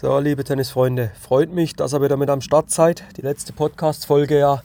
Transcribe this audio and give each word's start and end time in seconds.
So, 0.00 0.16
liebe 0.20 0.44
Tennisfreunde, 0.44 1.10
freut 1.20 1.52
mich, 1.52 1.74
dass 1.74 1.92
ihr 1.92 2.00
wieder 2.00 2.16
mit 2.16 2.30
am 2.30 2.40
Start 2.40 2.70
seid. 2.70 3.02
Die 3.16 3.22
letzte 3.22 3.52
Podcast-Folge 3.52 4.38
ja 4.38 4.62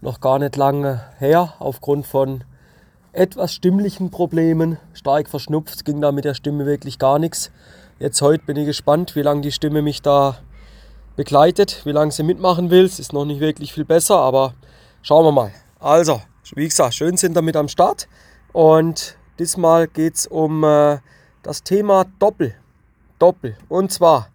noch 0.00 0.20
gar 0.20 0.38
nicht 0.38 0.54
lange 0.54 1.00
her, 1.18 1.54
aufgrund 1.58 2.06
von 2.06 2.44
etwas 3.12 3.52
stimmlichen 3.52 4.12
Problemen. 4.12 4.78
Stark 4.92 5.28
verschnupft, 5.28 5.84
ging 5.84 6.00
da 6.00 6.12
mit 6.12 6.24
der 6.24 6.34
Stimme 6.34 6.66
wirklich 6.66 7.00
gar 7.00 7.18
nichts. 7.18 7.50
Jetzt 7.98 8.22
heute 8.22 8.44
bin 8.44 8.56
ich 8.56 8.66
gespannt, 8.66 9.16
wie 9.16 9.22
lange 9.22 9.40
die 9.40 9.50
Stimme 9.50 9.82
mich 9.82 10.02
da 10.02 10.38
begleitet, 11.16 11.80
wie 11.84 11.90
lange 11.90 12.12
sie 12.12 12.22
mitmachen 12.22 12.70
will. 12.70 12.84
Es 12.84 13.00
ist 13.00 13.12
noch 13.12 13.24
nicht 13.24 13.40
wirklich 13.40 13.72
viel 13.72 13.84
besser, 13.84 14.18
aber 14.18 14.54
schauen 15.02 15.24
wir 15.24 15.32
mal. 15.32 15.50
Also, 15.80 16.22
wie 16.54 16.68
gesagt, 16.68 16.94
schön 16.94 17.16
sind 17.16 17.34
wir 17.34 17.42
mit 17.42 17.56
am 17.56 17.66
Start. 17.66 18.06
Und 18.52 19.16
diesmal 19.40 19.88
geht 19.88 20.14
es 20.14 20.28
um 20.28 20.62
äh, 20.62 20.98
das 21.42 21.64
Thema 21.64 22.04
Doppel. 22.20 22.54
Doppel. 23.18 23.56
Und 23.68 23.90
zwar, 23.90 24.28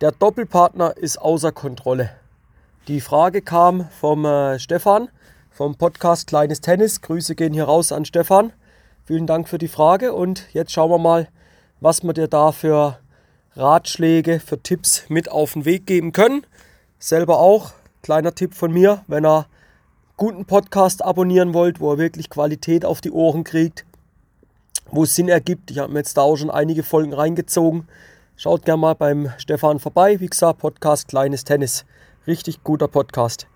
der 0.00 0.12
Doppelpartner 0.12 0.96
ist 0.96 1.18
außer 1.18 1.52
Kontrolle. 1.52 2.10
Die 2.88 3.00
Frage 3.00 3.42
kam 3.42 3.88
vom 3.88 4.24
äh, 4.24 4.58
Stefan 4.58 5.08
vom 5.50 5.76
Podcast 5.76 6.26
Kleines 6.26 6.60
Tennis. 6.60 7.00
Grüße 7.00 7.34
gehen 7.34 7.54
hier 7.54 7.64
raus 7.64 7.90
an 7.90 8.04
Stefan. 8.04 8.52
Vielen 9.06 9.26
Dank 9.26 9.48
für 9.48 9.56
die 9.56 9.68
Frage 9.68 10.12
und 10.12 10.52
jetzt 10.52 10.72
schauen 10.72 10.90
wir 10.90 10.98
mal, 10.98 11.28
was 11.80 12.02
wir 12.02 12.12
dir 12.12 12.28
da 12.28 12.52
für 12.52 12.98
Ratschläge, 13.54 14.38
für 14.38 14.62
Tipps 14.62 15.04
mit 15.08 15.30
auf 15.30 15.54
den 15.54 15.64
Weg 15.64 15.86
geben 15.86 16.12
können. 16.12 16.44
Selber 16.98 17.38
auch, 17.38 17.72
kleiner 18.02 18.34
Tipp 18.34 18.52
von 18.52 18.70
mir, 18.70 19.02
wenn 19.06 19.24
ihr 19.24 19.46
guten 20.18 20.44
Podcast 20.44 21.02
abonnieren 21.02 21.54
wollt, 21.54 21.80
wo 21.80 21.94
ihr 21.94 21.98
wirklich 21.98 22.28
Qualität 22.28 22.84
auf 22.84 23.00
die 23.00 23.10
Ohren 23.10 23.44
kriegt, 23.44 23.86
wo 24.90 25.04
es 25.04 25.14
Sinn 25.14 25.28
ergibt. 25.28 25.70
Ich 25.70 25.78
habe 25.78 25.92
mir 25.92 26.00
jetzt 26.00 26.18
da 26.18 26.20
auch 26.20 26.36
schon 26.36 26.50
einige 26.50 26.82
Folgen 26.82 27.14
reingezogen. 27.14 27.88
Schaut 28.38 28.66
gerne 28.66 28.82
mal 28.82 28.94
beim 28.94 29.32
Stefan 29.38 29.78
vorbei. 29.78 30.20
Wie 30.20 30.26
gesagt, 30.26 30.58
Podcast 30.58 31.08
Kleines 31.08 31.44
Tennis. 31.44 31.86
Richtig 32.26 32.62
guter 32.62 32.86
Podcast. 32.86 33.46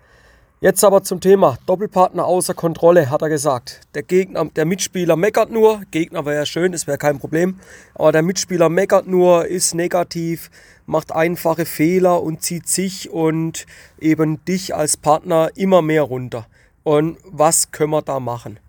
Jetzt 0.59 0.83
aber 0.83 1.03
zum 1.03 1.21
Thema 1.21 1.59
Doppelpartner 1.67 2.25
außer 2.25 2.55
Kontrolle, 2.55 3.11
hat 3.11 3.21
er 3.21 3.29
gesagt. 3.29 3.81
Der 3.93 4.01
Gegner, 4.01 4.45
der 4.45 4.65
Mitspieler 4.65 5.15
meckert 5.15 5.51
nur. 5.51 5.83
Gegner 5.91 6.25
wäre 6.25 6.37
ja 6.37 6.45
schön, 6.47 6.71
das 6.71 6.87
wäre 6.87 6.97
kein 6.97 7.19
Problem. 7.19 7.59
Aber 7.93 8.11
der 8.11 8.23
Mitspieler 8.23 8.69
meckert 8.69 9.05
nur, 9.05 9.45
ist 9.45 9.75
negativ, 9.75 10.49
macht 10.87 11.11
einfache 11.11 11.67
Fehler 11.67 12.23
und 12.23 12.41
zieht 12.41 12.67
sich 12.67 13.11
und 13.11 13.67
eben 13.99 14.43
dich 14.45 14.73
als 14.73 14.97
Partner 14.97 15.51
immer 15.53 15.83
mehr 15.83 16.01
runter. 16.01 16.47
Und 16.81 17.19
was 17.23 17.69
können 17.69 17.91
wir 17.91 18.01
da 18.01 18.19
machen? 18.19 18.59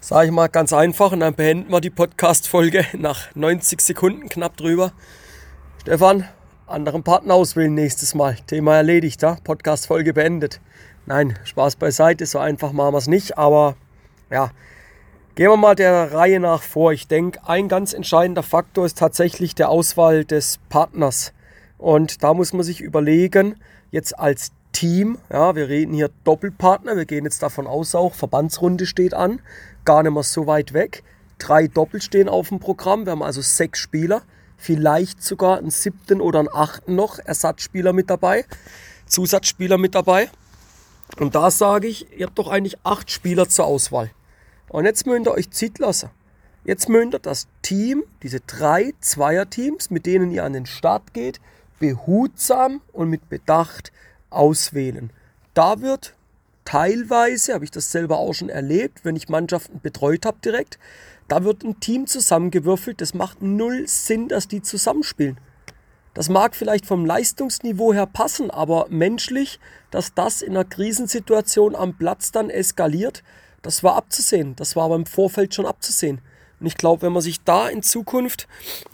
Sage 0.00 0.26
ich 0.26 0.32
mal 0.32 0.48
ganz 0.48 0.72
einfach 0.72 1.12
und 1.12 1.20
dann 1.20 1.34
beenden 1.34 1.70
wir 1.70 1.80
die 1.80 1.90
Podcast-Folge 1.90 2.84
nach 2.98 3.32
90 3.36 3.80
Sekunden 3.80 4.28
knapp 4.28 4.56
drüber. 4.56 4.92
Stefan, 5.80 6.28
anderen 6.66 7.02
Partner 7.02 7.32
auswählen 7.32 7.72
nächstes 7.72 8.14
Mal. 8.14 8.36
Thema 8.46 8.76
erledigt, 8.76 9.22
ja? 9.22 9.38
Podcast-Folge 9.42 10.12
beendet. 10.12 10.60
Nein, 11.06 11.38
Spaß 11.44 11.76
beiseite, 11.76 12.26
so 12.26 12.38
einfach 12.38 12.72
machen 12.72 12.92
wir 12.92 12.98
es 12.98 13.06
nicht, 13.06 13.38
aber 13.38 13.76
ja, 14.30 14.50
gehen 15.36 15.48
wir 15.48 15.56
mal 15.56 15.74
der 15.74 16.12
Reihe 16.12 16.38
nach 16.38 16.62
vor. 16.62 16.92
Ich 16.92 17.08
denke, 17.08 17.40
ein 17.46 17.68
ganz 17.68 17.94
entscheidender 17.94 18.42
Faktor 18.42 18.84
ist 18.84 18.98
tatsächlich 18.98 19.54
der 19.54 19.70
Auswahl 19.70 20.26
des 20.26 20.60
Partners. 20.68 21.32
Und 21.78 22.22
da 22.22 22.34
muss 22.34 22.52
man 22.52 22.62
sich 22.62 22.82
überlegen, 22.82 23.56
jetzt 23.90 24.18
als 24.18 24.52
Team, 24.72 25.16
ja, 25.32 25.56
wir 25.56 25.70
reden 25.70 25.94
hier 25.94 26.10
Doppelpartner, 26.24 26.94
wir 26.94 27.06
gehen 27.06 27.24
jetzt 27.24 27.42
davon 27.42 27.66
aus 27.66 27.94
auch, 27.94 28.12
Verbandsrunde 28.12 28.84
steht 28.84 29.14
an, 29.14 29.40
gar 29.86 30.02
nicht 30.02 30.12
mehr 30.12 30.24
so 30.24 30.46
weit 30.46 30.74
weg. 30.74 31.04
Drei 31.38 31.68
Doppel 31.68 32.02
stehen 32.02 32.28
auf 32.28 32.50
dem 32.50 32.60
Programm, 32.60 33.06
wir 33.06 33.12
haben 33.12 33.22
also 33.22 33.40
sechs 33.40 33.78
Spieler 33.78 34.20
vielleicht 34.60 35.22
sogar 35.22 35.58
einen 35.58 35.70
siebten 35.70 36.20
oder 36.20 36.40
einen 36.40 36.48
achten 36.52 36.94
noch 36.94 37.18
Ersatzspieler 37.18 37.92
mit 37.92 38.10
dabei, 38.10 38.44
Zusatzspieler 39.06 39.78
mit 39.78 39.94
dabei. 39.94 40.30
Und 41.18 41.34
da 41.34 41.50
sage 41.50 41.88
ich, 41.88 42.06
ihr 42.16 42.26
habt 42.26 42.38
doch 42.38 42.48
eigentlich 42.48 42.78
acht 42.84 43.10
Spieler 43.10 43.48
zur 43.48 43.64
Auswahl. 43.64 44.10
Und 44.68 44.84
jetzt 44.84 45.06
müsst 45.06 45.26
ihr 45.26 45.32
euch 45.32 45.50
Zeit 45.50 45.78
lassen. 45.78 46.10
Jetzt 46.64 46.88
müsst 46.88 47.14
ihr 47.14 47.18
das 47.18 47.48
Team, 47.62 48.04
diese 48.22 48.40
drei 48.40 48.92
Zweierteams, 49.00 49.90
mit 49.90 50.06
denen 50.06 50.30
ihr 50.30 50.44
an 50.44 50.52
den 50.52 50.66
Start 50.66 51.14
geht, 51.14 51.40
behutsam 51.78 52.82
und 52.92 53.08
mit 53.08 53.28
Bedacht 53.30 53.92
auswählen. 54.28 55.10
Da 55.54 55.80
wird 55.80 56.14
teilweise, 56.64 57.54
habe 57.54 57.64
ich 57.64 57.70
das 57.70 57.90
selber 57.90 58.18
auch 58.18 58.34
schon 58.34 58.50
erlebt, 58.50 59.04
wenn 59.04 59.16
ich 59.16 59.28
Mannschaften 59.28 59.80
betreut 59.80 60.26
habe 60.26 60.36
direkt, 60.44 60.78
da 61.30 61.44
wird 61.44 61.62
ein 61.62 61.78
Team 61.78 62.08
zusammengewürfelt, 62.08 63.00
das 63.00 63.14
macht 63.14 63.40
null 63.40 63.86
Sinn, 63.86 64.26
dass 64.26 64.48
die 64.48 64.62
zusammenspielen. 64.62 65.38
Das 66.12 66.28
mag 66.28 66.56
vielleicht 66.56 66.86
vom 66.86 67.06
Leistungsniveau 67.06 67.94
her 67.94 68.06
passen, 68.06 68.50
aber 68.50 68.86
menschlich, 68.90 69.60
dass 69.92 70.12
das 70.12 70.42
in 70.42 70.56
einer 70.56 70.64
Krisensituation 70.64 71.76
am 71.76 71.96
Platz 71.96 72.32
dann 72.32 72.50
eskaliert, 72.50 73.22
das 73.62 73.84
war 73.84 73.94
abzusehen. 73.94 74.56
Das 74.56 74.74
war 74.74 74.86
aber 74.86 74.96
im 74.96 75.06
Vorfeld 75.06 75.54
schon 75.54 75.66
abzusehen. 75.66 76.20
Und 76.58 76.66
ich 76.66 76.76
glaube, 76.76 77.02
wenn 77.02 77.12
man 77.12 77.22
sich 77.22 77.44
da 77.44 77.68
in 77.68 77.84
Zukunft 77.84 78.48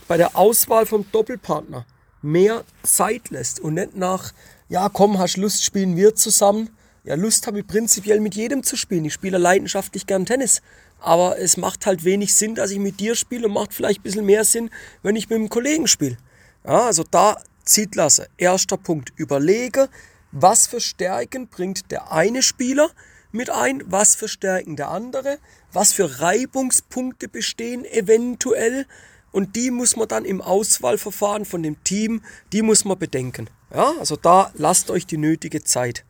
bei 0.06 0.18
der 0.18 0.36
Auswahl 0.36 0.84
vom 0.84 1.10
Doppelpartner 1.10 1.86
mehr 2.20 2.64
Zeit 2.82 3.30
lässt 3.30 3.60
und 3.60 3.74
nicht 3.74 3.96
nach, 3.96 4.32
ja 4.68 4.90
komm, 4.90 5.18
hast 5.18 5.38
Lust, 5.38 5.64
spielen 5.64 5.96
wir 5.96 6.14
zusammen. 6.14 6.68
Ja, 7.06 7.14
Lust 7.14 7.46
habe 7.46 7.60
ich 7.60 7.66
prinzipiell 7.68 8.18
mit 8.18 8.34
jedem 8.34 8.64
zu 8.64 8.76
spielen. 8.76 9.04
Ich 9.04 9.14
spiele 9.14 9.38
leidenschaftlich 9.38 10.08
gern 10.08 10.26
Tennis. 10.26 10.60
Aber 10.98 11.38
es 11.38 11.56
macht 11.56 11.86
halt 11.86 12.02
wenig 12.02 12.34
Sinn, 12.34 12.56
dass 12.56 12.72
ich 12.72 12.80
mit 12.80 12.98
dir 12.98 13.14
spiele 13.14 13.46
und 13.46 13.52
macht 13.52 13.72
vielleicht 13.72 14.00
ein 14.00 14.02
bisschen 14.02 14.26
mehr 14.26 14.42
Sinn, 14.42 14.70
wenn 15.04 15.14
ich 15.14 15.28
mit 15.28 15.36
einem 15.36 15.48
Kollegen 15.48 15.86
spiele. 15.86 16.16
Ja, 16.64 16.86
also 16.86 17.04
da 17.08 17.36
zieht 17.64 17.94
lasse. 17.94 18.26
Erster 18.38 18.76
Punkt. 18.76 19.12
Überlege, 19.14 19.88
was 20.32 20.66
für 20.66 20.80
Stärken 20.80 21.46
bringt 21.46 21.92
der 21.92 22.10
eine 22.10 22.42
Spieler 22.42 22.90
mit 23.30 23.50
ein, 23.50 23.84
was 23.86 24.16
für 24.16 24.26
Stärken 24.26 24.74
der 24.74 24.88
andere, 24.88 25.38
was 25.72 25.92
für 25.92 26.20
Reibungspunkte 26.20 27.28
bestehen 27.28 27.84
eventuell. 27.84 28.84
Und 29.30 29.54
die 29.54 29.70
muss 29.70 29.94
man 29.94 30.08
dann 30.08 30.24
im 30.24 30.40
Auswahlverfahren 30.40 31.44
von 31.44 31.62
dem 31.62 31.84
Team, 31.84 32.22
die 32.52 32.62
muss 32.62 32.84
man 32.84 32.98
bedenken. 32.98 33.48
Ja, 33.72 33.92
also 34.00 34.16
da 34.16 34.50
lasst 34.54 34.90
euch 34.90 35.06
die 35.06 35.18
nötige 35.18 35.62
Zeit. 35.62 36.04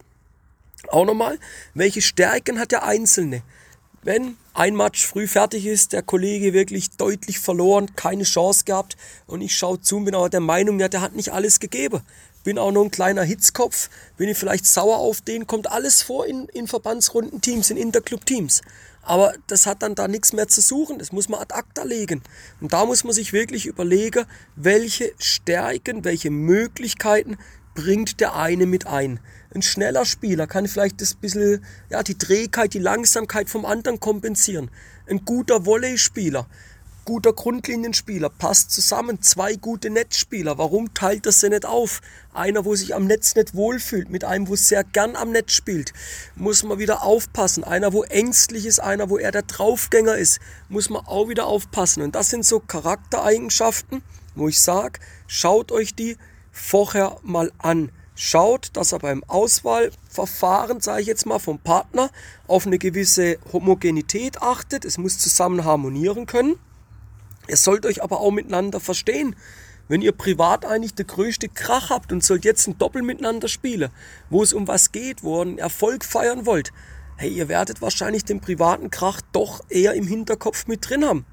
Auch 0.88 1.04
nochmal, 1.04 1.38
welche 1.75 2.03
Stärken 2.03 2.59
hat 2.59 2.72
der 2.72 2.84
Einzelne? 2.84 3.42
wenn 4.06 4.37
ein 4.54 4.76
Match 4.76 5.04
früh 5.04 5.26
fertig 5.26 5.66
ist, 5.66 5.92
der 5.92 6.00
Kollege 6.00 6.53
wirklich 6.53 6.91
deutlich 6.91 7.41
verloren, 7.41 7.97
keine 7.97 8.22
Chance 8.22 8.64
gehabt 8.64 8.97
und 9.26 9.41
ich 9.41 9.56
schaue 9.56 9.81
zu 9.81 9.97
und 9.97 10.04
bin 10.04 10.14
aber 10.14 10.31
der 10.31 10.41
Meinung, 10.41 10.78
ja, 10.78 10.88
der 10.88 11.00
hat 11.00 11.16
nicht 11.16 11.32
alles 11.32 11.59
gegeben. 11.59 12.00
Bin 12.44 12.56
auch 12.56 12.70
noch 12.70 12.84
ein 12.84 12.92
kleiner 12.92 13.25
Hitzkopf, 13.25 13.91
bin 14.16 14.28
ich 14.28 14.38
vielleicht 14.38 14.64
sauer 14.64 14.98
auf 14.98 15.20
den, 15.20 15.48
kommt 15.48 15.69
alles 15.69 16.03
vor 16.03 16.25
in, 16.25 16.47
in 16.50 16.69
Verbandsrundenteams, 16.69 17.70
in 17.70 17.76
Interclub-Teams. 17.76 18.62
Aber 19.03 19.34
das 19.48 19.66
hat 19.66 19.82
dann 19.82 19.97
da 19.97 20.06
nichts 20.06 20.32
mehr 20.32 20.47
zu 20.47 20.60
suchen, 20.60 21.00
das 21.00 21.10
muss 21.10 21.28
man 21.28 21.41
ad 21.41 21.53
acta 21.53 21.82
legen. 21.82 22.22
Und 22.60 22.72
da 22.72 22.87
muss 22.87 23.03
man 23.03 23.12
sich 23.12 23.32
wirklich 23.32 23.66
überlegen, 23.66 24.25
welche 24.54 25.12
Stärken, 25.19 26.04
welche 26.04 26.31
Möglichkeiten 26.31 27.38
bringt 27.76 28.19
der 28.19 28.34
eine 28.34 28.66
mit 28.66 28.88
ein. 28.88 29.20
Ein 29.54 29.62
schneller 29.62 30.04
Spieler 30.04 30.48
kann 30.48 30.66
vielleicht 30.66 31.00
das 31.00 31.14
bisschen, 31.14 31.64
ja, 31.88 32.03
die 32.03 32.19
Trägheit, 32.19 32.75
die 32.75 32.81
Langsamkeit 32.81 33.48
vom 33.48 33.64
anderen 33.64 34.00
kompensieren. 34.00 34.70
Ein 35.09 35.25
guter 35.25 35.64
Volleyspieler, 35.64 36.48
guter 37.04 37.32
Grundlinienspieler, 37.32 38.31
passt 38.31 38.72
zusammen. 38.72 39.22
Zwei 39.22 39.54
gute 39.54 39.91
Netzspieler, 39.91 40.59
warum 40.59 40.92
teilt 40.94 41.26
das 41.26 41.41
sie 41.41 41.50
nicht 41.50 41.64
auf? 41.64 42.00
Einer, 42.34 42.64
wo 42.64 42.75
sich 42.75 42.94
am 42.94 43.06
Netz 43.06 43.37
nicht 43.37 43.54
wohlfühlt, 43.54 44.10
mit 44.10 44.25
einem, 44.25 44.48
wo 44.48 44.56
sehr 44.56 44.82
gern 44.82 45.14
am 45.14 45.31
Netz 45.31 45.53
spielt, 45.53 45.93
muss 46.34 46.64
man 46.64 46.78
wieder 46.78 47.03
aufpassen. 47.03 47.62
Einer, 47.62 47.93
wo 47.93 48.03
ängstlich 48.03 48.66
ist, 48.66 48.81
einer, 48.81 49.10
wo 49.10 49.19
er 49.19 49.31
der 49.31 49.43
Draufgänger 49.43 50.16
ist, 50.16 50.41
muss 50.69 50.91
man 50.91 51.06
auch 51.06 51.28
wieder 51.28 51.47
aufpassen. 51.47 52.03
Und 52.03 52.14
das 52.14 52.31
sind 52.31 52.44
so 52.44 52.58
Charaktereigenschaften, 52.58 54.03
wo 54.34 54.48
ich 54.48 54.60
sage, 54.60 54.98
schaut 55.28 55.70
euch 55.70 55.94
die 55.94 56.16
vorher 56.56 57.19
mal 57.22 57.53
an. 57.58 57.93
Schaut, 58.14 58.70
dass 58.73 58.93
er 58.93 58.99
beim 58.99 59.23
Auswahlverfahren, 59.25 60.81
sage 60.81 61.03
ich 61.03 61.06
jetzt 61.06 61.26
mal, 61.26 61.38
vom 61.38 61.58
Partner 61.58 62.11
auf 62.47 62.67
eine 62.67 62.79
gewisse 62.79 63.37
Homogenität 63.53 64.41
achtet. 64.41 64.87
Es 64.87 64.97
muss 64.97 65.19
zusammen 65.19 65.64
harmonieren 65.64 66.25
können. 66.25 66.56
Ihr 67.47 67.58
sollt 67.58 67.85
euch 67.85 68.03
aber 68.03 68.20
auch 68.20 68.31
miteinander 68.31 68.81
verstehen. 68.81 69.37
Wenn 69.88 70.00
ihr 70.00 70.12
privat 70.12 70.64
eigentlich 70.64 70.94
der 70.94 71.05
größte 71.05 71.49
Krach 71.49 71.91
habt 71.91 72.11
und 72.11 72.25
sollt 72.25 72.44
jetzt 72.44 72.67
ein 72.67 72.79
Doppel 72.79 73.03
miteinander 73.03 73.49
spielen, 73.49 73.91
wo 74.31 74.43
es 74.43 74.55
um 74.55 74.67
was 74.67 74.91
geht, 74.93 75.23
wo 75.23 75.38
ihr 75.38 75.43
einen 75.43 75.58
Erfolg 75.58 76.05
feiern 76.05 76.47
wollt, 76.47 76.73
hey, 77.17 77.31
ihr 77.31 77.49
werdet 77.49 77.82
wahrscheinlich 77.82 78.25
den 78.25 78.41
privaten 78.41 78.91
Krach 78.91 79.20
doch 79.32 79.61
eher 79.69 79.93
im 79.93 80.06
Hinterkopf 80.06 80.67
mit 80.67 80.88
drin 80.88 81.05
haben. 81.05 81.26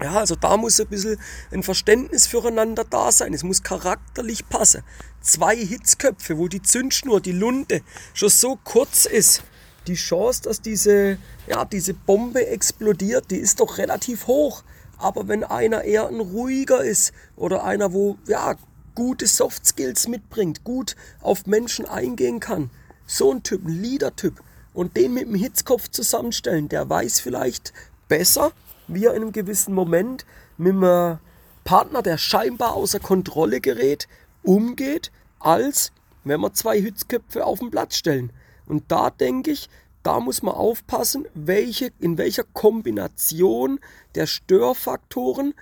Ja, 0.00 0.14
also 0.14 0.36
da 0.36 0.56
muss 0.56 0.78
ein 0.80 0.86
bisschen 0.86 1.18
ein 1.50 1.64
Verständnis 1.64 2.26
füreinander 2.28 2.84
da 2.84 3.10
sein. 3.10 3.34
Es 3.34 3.42
muss 3.42 3.64
charakterlich 3.64 4.48
passen. 4.48 4.84
Zwei 5.20 5.56
Hitzköpfe, 5.56 6.38
wo 6.38 6.46
die 6.46 6.62
Zündschnur, 6.62 7.20
die 7.20 7.32
Lunte 7.32 7.82
schon 8.14 8.28
so 8.28 8.58
kurz 8.62 9.06
ist. 9.06 9.42
Die 9.88 9.94
Chance, 9.94 10.42
dass 10.42 10.60
diese, 10.60 11.18
ja, 11.48 11.64
diese 11.64 11.94
Bombe 11.94 12.46
explodiert, 12.46 13.30
die 13.30 13.38
ist 13.38 13.58
doch 13.58 13.78
relativ 13.78 14.28
hoch. 14.28 14.62
Aber 14.98 15.26
wenn 15.26 15.42
einer 15.42 15.82
eher 15.82 16.08
ein 16.08 16.20
ruhiger 16.20 16.84
ist 16.84 17.12
oder 17.34 17.64
einer, 17.64 17.92
wo 17.92 18.18
ja, 18.28 18.56
gute 18.94 19.26
Soft 19.26 19.66
Skills 19.66 20.06
mitbringt, 20.06 20.62
gut 20.62 20.94
auf 21.20 21.46
Menschen 21.46 21.86
eingehen 21.86 22.40
kann. 22.40 22.70
So 23.06 23.32
ein 23.32 23.42
Typ, 23.42 23.64
ein 23.64 23.82
Leader-Typ. 23.82 24.42
Und 24.74 24.96
den 24.96 25.14
mit 25.14 25.26
dem 25.26 25.34
Hitzkopf 25.34 25.88
zusammenstellen, 25.88 26.68
der 26.68 26.88
weiß 26.88 27.20
vielleicht 27.20 27.72
besser, 28.08 28.52
wie 28.88 29.04
er 29.04 29.14
in 29.14 29.22
einem 29.22 29.32
gewissen 29.32 29.74
Moment 29.74 30.26
mit 30.56 30.74
einem 30.74 31.18
Partner, 31.64 32.02
der 32.02 32.18
scheinbar 32.18 32.74
außer 32.74 33.00
Kontrolle 33.00 33.60
gerät, 33.60 34.08
umgeht, 34.42 35.12
als 35.38 35.92
wenn 36.24 36.40
wir 36.40 36.52
zwei 36.52 36.80
Hitzköpfe 36.80 37.44
auf 37.44 37.58
den 37.58 37.70
Platz 37.70 37.96
stellen. 37.96 38.32
Und 38.66 38.84
da 38.88 39.10
denke 39.10 39.50
ich, 39.50 39.68
da 40.02 40.20
muss 40.20 40.42
man 40.42 40.54
aufpassen, 40.54 41.26
welche, 41.34 41.90
in 41.98 42.18
welcher 42.18 42.44
Kombination 42.44 43.80
der 44.14 44.26
Störfaktoren, 44.26 45.54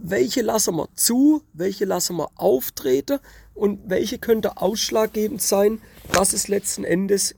welche 0.00 0.42
lassen 0.42 0.76
wir 0.76 0.88
zu, 0.94 1.42
welche 1.52 1.84
lassen 1.84 2.16
wir 2.16 2.30
auftreten 2.36 3.18
und 3.54 3.80
welche 3.88 4.18
könnte 4.18 4.56
ausschlaggebend 4.56 5.42
sein, 5.42 5.80
dass 6.12 6.32
es 6.32 6.48
letzten 6.48 6.84
Endes 6.84 7.34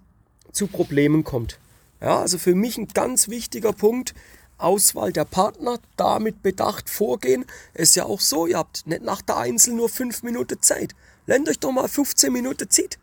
zu 0.52 0.66
Problemen 0.66 1.24
kommt. 1.24 1.58
Ja, 2.00 2.20
also 2.20 2.38
für 2.38 2.54
mich 2.54 2.78
ein 2.78 2.88
ganz 2.88 3.28
wichtiger 3.28 3.72
Punkt, 3.72 4.14
Auswahl 4.58 5.12
der 5.12 5.24
Partner, 5.24 5.78
damit 5.96 6.42
bedacht 6.42 6.88
vorgehen. 6.88 7.44
Ist 7.74 7.96
ja 7.96 8.04
auch 8.04 8.20
so, 8.20 8.46
ihr 8.46 8.58
habt 8.58 8.86
nicht 8.86 9.02
nach 9.02 9.22
der 9.22 9.36
Einzel 9.36 9.74
nur 9.74 9.88
5 9.88 10.22
Minuten 10.22 10.60
Zeit. 10.62 10.94
Lernt 11.26 11.48
euch 11.48 11.58
doch 11.58 11.72
mal 11.72 11.88
15 11.88 12.32
Minuten 12.32 12.70
Zeit. 12.70 12.98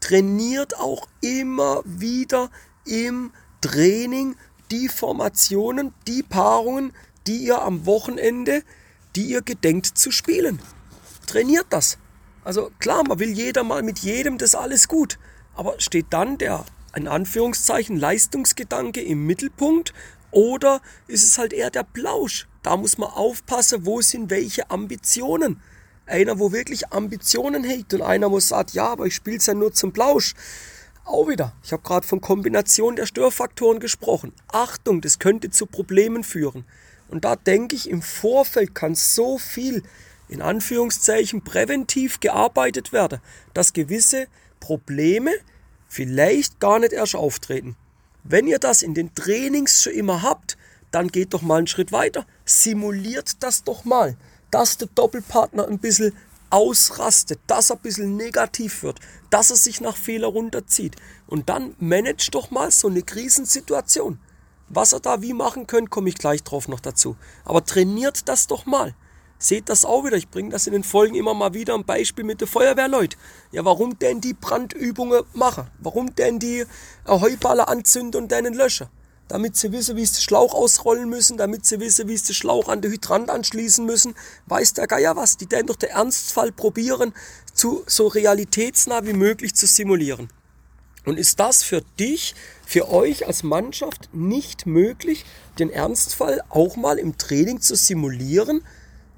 Trainiert 0.00 0.78
auch 0.78 1.08
immer 1.20 1.82
wieder 1.84 2.50
im 2.84 3.32
Training 3.60 4.36
die 4.70 4.88
Formationen, 4.88 5.92
die 6.06 6.22
Paarungen, 6.22 6.92
die 7.26 7.38
ihr 7.38 7.62
am 7.62 7.86
Wochenende, 7.86 8.62
die 9.16 9.24
ihr 9.24 9.42
gedenkt 9.42 9.98
zu 9.98 10.10
spielen. 10.10 10.60
Trainiert 11.26 11.66
das. 11.70 11.98
Also 12.44 12.70
klar, 12.78 13.02
man 13.06 13.18
will 13.18 13.30
jeder 13.30 13.64
mal 13.64 13.82
mit 13.82 13.98
jedem, 13.98 14.38
das 14.38 14.54
alles 14.54 14.86
gut. 14.86 15.18
Aber 15.54 15.80
steht 15.80 16.06
dann 16.10 16.38
der, 16.38 16.64
in 16.94 17.08
Anführungszeichen, 17.08 17.96
Leistungsgedanke 17.96 19.02
im 19.02 19.26
Mittelpunkt 19.26 19.92
oder 20.36 20.82
ist 21.08 21.24
es 21.24 21.38
halt 21.38 21.54
eher 21.54 21.70
der 21.70 21.82
Plausch? 21.82 22.46
Da 22.62 22.76
muss 22.76 22.98
man 22.98 23.08
aufpassen, 23.08 23.86
wo 23.86 24.02
sind 24.02 24.28
welche 24.28 24.70
Ambitionen. 24.70 25.62
Einer, 26.04 26.38
wo 26.38 26.52
wirklich 26.52 26.92
Ambitionen 26.92 27.64
hegt 27.64 27.94
und 27.94 28.02
einer, 28.02 28.30
wo 28.30 28.38
sagt, 28.38 28.72
ja, 28.72 28.88
aber 28.88 29.06
ich 29.06 29.14
spiele 29.14 29.38
es 29.38 29.46
ja 29.46 29.54
nur 29.54 29.72
zum 29.72 29.94
Plausch. 29.94 30.34
Auch 31.06 31.26
wieder. 31.26 31.54
Ich 31.62 31.72
habe 31.72 31.82
gerade 31.82 32.06
von 32.06 32.20
Kombination 32.20 32.96
der 32.96 33.06
Störfaktoren 33.06 33.80
gesprochen. 33.80 34.34
Achtung, 34.48 35.00
das 35.00 35.18
könnte 35.18 35.48
zu 35.48 35.64
Problemen 35.64 36.22
führen. 36.22 36.66
Und 37.08 37.24
da 37.24 37.34
denke 37.34 37.74
ich, 37.74 37.88
im 37.88 38.02
Vorfeld 38.02 38.74
kann 38.74 38.94
so 38.94 39.38
viel, 39.38 39.84
in 40.28 40.42
Anführungszeichen, 40.42 41.44
präventiv 41.44 42.20
gearbeitet 42.20 42.92
werden, 42.92 43.20
dass 43.54 43.72
gewisse 43.72 44.26
Probleme 44.60 45.30
vielleicht 45.88 46.60
gar 46.60 46.78
nicht 46.78 46.92
erst 46.92 47.16
auftreten. 47.16 47.74
Wenn 48.28 48.48
ihr 48.48 48.58
das 48.58 48.82
in 48.82 48.94
den 48.94 49.14
Trainings 49.14 49.82
schon 49.82 49.92
immer 49.92 50.22
habt, 50.22 50.56
dann 50.90 51.08
geht 51.08 51.32
doch 51.32 51.42
mal 51.42 51.58
einen 51.58 51.68
Schritt 51.68 51.92
weiter. 51.92 52.26
Simuliert 52.44 53.42
das 53.42 53.62
doch 53.62 53.84
mal, 53.84 54.16
dass 54.50 54.78
der 54.78 54.88
Doppelpartner 54.94 55.68
ein 55.68 55.78
bisschen 55.78 56.12
ausrastet, 56.50 57.38
dass 57.46 57.70
er 57.70 57.76
ein 57.76 57.82
bisschen 57.82 58.16
negativ 58.16 58.82
wird, 58.82 58.98
dass 59.30 59.50
er 59.50 59.56
sich 59.56 59.80
nach 59.80 59.96
Fehler 59.96 60.26
runterzieht. 60.26 60.96
Und 61.28 61.48
dann 61.48 61.76
managt 61.78 62.34
doch 62.34 62.50
mal 62.50 62.72
so 62.72 62.88
eine 62.88 63.02
Krisensituation. 63.02 64.18
Was 64.68 64.92
er 64.92 65.00
da 65.00 65.22
wie 65.22 65.32
machen 65.32 65.68
könnt, 65.68 65.90
komme 65.90 66.08
ich 66.08 66.16
gleich 66.16 66.42
drauf 66.42 66.66
noch 66.66 66.80
dazu. 66.80 67.16
Aber 67.44 67.64
trainiert 67.64 68.28
das 68.28 68.48
doch 68.48 68.66
mal. 68.66 68.94
Seht 69.38 69.68
das 69.68 69.84
auch 69.84 70.04
wieder. 70.04 70.16
Ich 70.16 70.28
bringe 70.28 70.50
das 70.50 70.66
in 70.66 70.72
den 70.72 70.84
Folgen 70.84 71.14
immer 71.14 71.34
mal 71.34 71.52
wieder 71.52 71.74
ein 71.74 71.84
Beispiel 71.84 72.24
mit 72.24 72.40
den 72.40 72.48
Feuerwehrleuten. 72.48 73.18
Ja, 73.52 73.64
warum 73.64 73.98
denn 73.98 74.20
die 74.20 74.32
Brandübungen 74.32 75.24
machen? 75.34 75.66
Warum 75.78 76.14
denn 76.14 76.38
die 76.38 76.64
Heuballer 77.06 77.68
anzünden 77.68 78.22
und 78.22 78.32
dann 78.32 78.52
löschen? 78.54 78.88
Damit 79.28 79.56
sie 79.56 79.72
wissen, 79.72 79.96
wie 79.96 80.06
sie 80.06 80.14
den 80.14 80.22
Schlauch 80.22 80.54
ausrollen 80.54 81.08
müssen, 81.10 81.36
damit 81.36 81.66
sie 81.66 81.80
wissen, 81.80 82.08
wie 82.08 82.16
sie 82.16 82.28
den 82.28 82.34
Schlauch 82.34 82.68
an 82.68 82.80
den 82.80 82.92
Hydrant 82.92 83.28
anschließen 83.28 83.84
müssen. 83.84 84.14
Weiß 84.46 84.72
der 84.72 84.86
Geier 84.86 85.16
was. 85.16 85.36
Die 85.36 85.46
denn 85.46 85.66
doch 85.66 85.76
der 85.76 85.90
Ernstfall 85.90 86.52
probieren, 86.52 87.12
zu 87.52 87.82
so 87.86 88.06
realitätsnah 88.06 89.04
wie 89.04 89.12
möglich 89.12 89.54
zu 89.54 89.66
simulieren. 89.66 90.30
Und 91.04 91.18
ist 91.18 91.38
das 91.38 91.62
für 91.62 91.82
dich, 92.00 92.34
für 92.66 92.88
euch 92.88 93.26
als 93.26 93.42
Mannschaft 93.42 94.08
nicht 94.12 94.66
möglich, 94.66 95.24
den 95.58 95.70
Ernstfall 95.70 96.42
auch 96.48 96.76
mal 96.76 96.98
im 96.98 97.18
Training 97.18 97.60
zu 97.60 97.76
simulieren? 97.76 98.62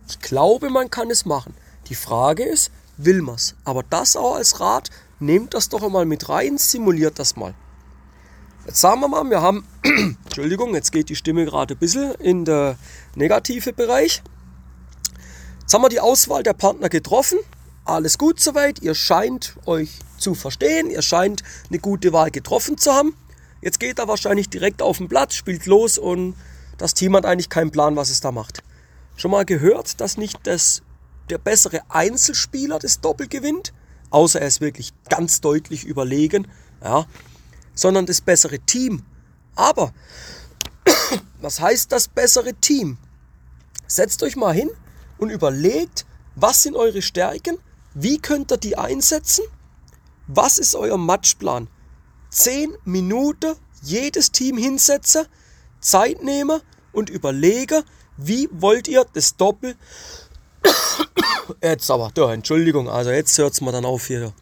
Ich 0.09 0.21
glaube, 0.21 0.71
man 0.71 0.91
kann 0.91 1.11
es 1.11 1.27
machen. 1.27 1.55
Die 1.89 1.95
Frage 1.95 2.43
ist, 2.43 2.71
will 2.97 3.21
man 3.21 3.35
es? 3.35 3.55
Aber 3.65 3.83
das 3.83 4.17
auch 4.17 4.37
als 4.37 4.59
Rat, 4.59 4.91
nehmt 5.21 5.53
das 5.53 5.69
doch 5.69 5.83
einmal 5.83 6.07
mit 6.07 6.29
rein, 6.29 6.57
simuliert 6.57 7.19
das 7.19 7.37
mal. 7.37 7.55
Jetzt 8.67 8.81
sagen 8.81 9.01
wir 9.01 9.09
mal, 9.09 9.29
wir 9.29 9.43
haben, 9.43 9.65
Entschuldigung, 10.25 10.75
jetzt 10.75 10.93
geht 10.93 11.09
die 11.11 11.17
Stimme 11.17 11.45
gerade 11.45 11.75
ein 11.75 11.79
bisschen 11.79 12.15
in 12.15 12.45
der 12.45 12.77
negative 13.17 13.73
Bereich. 13.73 14.23
Jetzt 15.61 15.75
haben 15.75 15.83
wir 15.83 15.89
die 15.91 16.01
Auswahl 16.01 16.43
der 16.43 16.55
Partner 16.55 16.89
getroffen. 16.89 17.39
Alles 17.85 18.17
gut 18.17 18.41
soweit. 18.41 18.81
Ihr 18.81 18.95
scheint 18.95 19.57
euch 19.67 19.91
zu 20.17 20.35
verstehen. 20.35 20.91
Ihr 20.91 21.03
scheint 21.03 21.43
eine 21.69 21.79
gute 21.79 22.13
Wahl 22.13 22.31
getroffen 22.31 22.79
zu 22.79 22.93
haben. 22.93 23.15
Jetzt 23.61 23.81
geht 23.81 23.99
er 23.99 24.09
wahrscheinlich 24.09 24.49
direkt 24.49 24.81
auf 24.81 24.99
den 24.99 25.09
Platz, 25.09 25.35
spielt 25.35 25.67
los 25.67 25.99
und 25.99 26.35
das 26.79 26.95
Team 26.95 27.17
hat 27.17 27.27
eigentlich 27.27 27.49
keinen 27.49 27.71
Plan, 27.71 27.97
was 27.97 28.09
es 28.09 28.21
da 28.21 28.33
macht 28.33 28.63
schon 29.19 29.33
mal 29.33 29.45
gehört, 29.45 30.01
dass 30.01 30.17
nicht 30.17 30.39
das, 30.45 30.83
der 31.29 31.39
bessere 31.39 31.83
Einzelspieler 31.89 32.79
das 32.79 33.01
Doppel 33.01 33.29
gewinnt, 33.29 33.75
außer 34.11 34.41
er 34.41 34.47
ist 34.47 34.61
wirklich 34.61 34.93
ganz 35.11 35.41
deutlich 35.41 35.85
überlegen, 35.85 36.47
ja, 36.83 37.05
sondern 37.75 38.07
das 38.07 38.21
bessere 38.21 38.61
Team. 38.61 39.05
Aber 39.57 39.93
was 41.41 41.61
heißt 41.61 41.91
das 41.93 42.09
bessere 42.09 42.55
Team? 42.55 42.97
Setzt 43.87 44.23
euch 44.23 44.37
mal 44.37 44.55
hin 44.55 44.71
und 45.19 45.31
überlegt, 45.31 46.07
was 46.37 46.63
sind 46.63 46.77
eure 46.77 47.03
Stärken, 47.03 47.59
wie 47.95 48.19
könnt 48.19 48.53
ihr 48.53 48.59
die 48.59 48.79
einsetzen, 48.79 49.45
was 50.29 50.59
ist 50.59 50.77
euer 50.77 50.99
Matchplan. 50.99 51.69
Zehn 52.31 52.73
Minuten 52.85 53.57
jedes 53.83 54.31
Team 54.31 54.59
hinsetzen, 54.59 55.27
Zeit 55.81 56.23
nehmen 56.23 56.61
und 56.93 57.11
überlegen, 57.11 57.83
wie 58.19 58.49
wollt 58.53 58.89
ihr 58.89 59.07
das 59.13 59.37
Doppel... 59.37 59.75
Jetzt 61.63 61.91
aber, 61.91 62.11
da, 62.13 62.35
Entschuldigung, 62.35 62.91
also 62.91 63.11
jetzt 63.11 63.39
hört 63.39 63.55
es 63.55 63.63
mal 63.63 63.73
dann 63.73 63.87
auf 63.87 64.07
hier. 64.07 64.35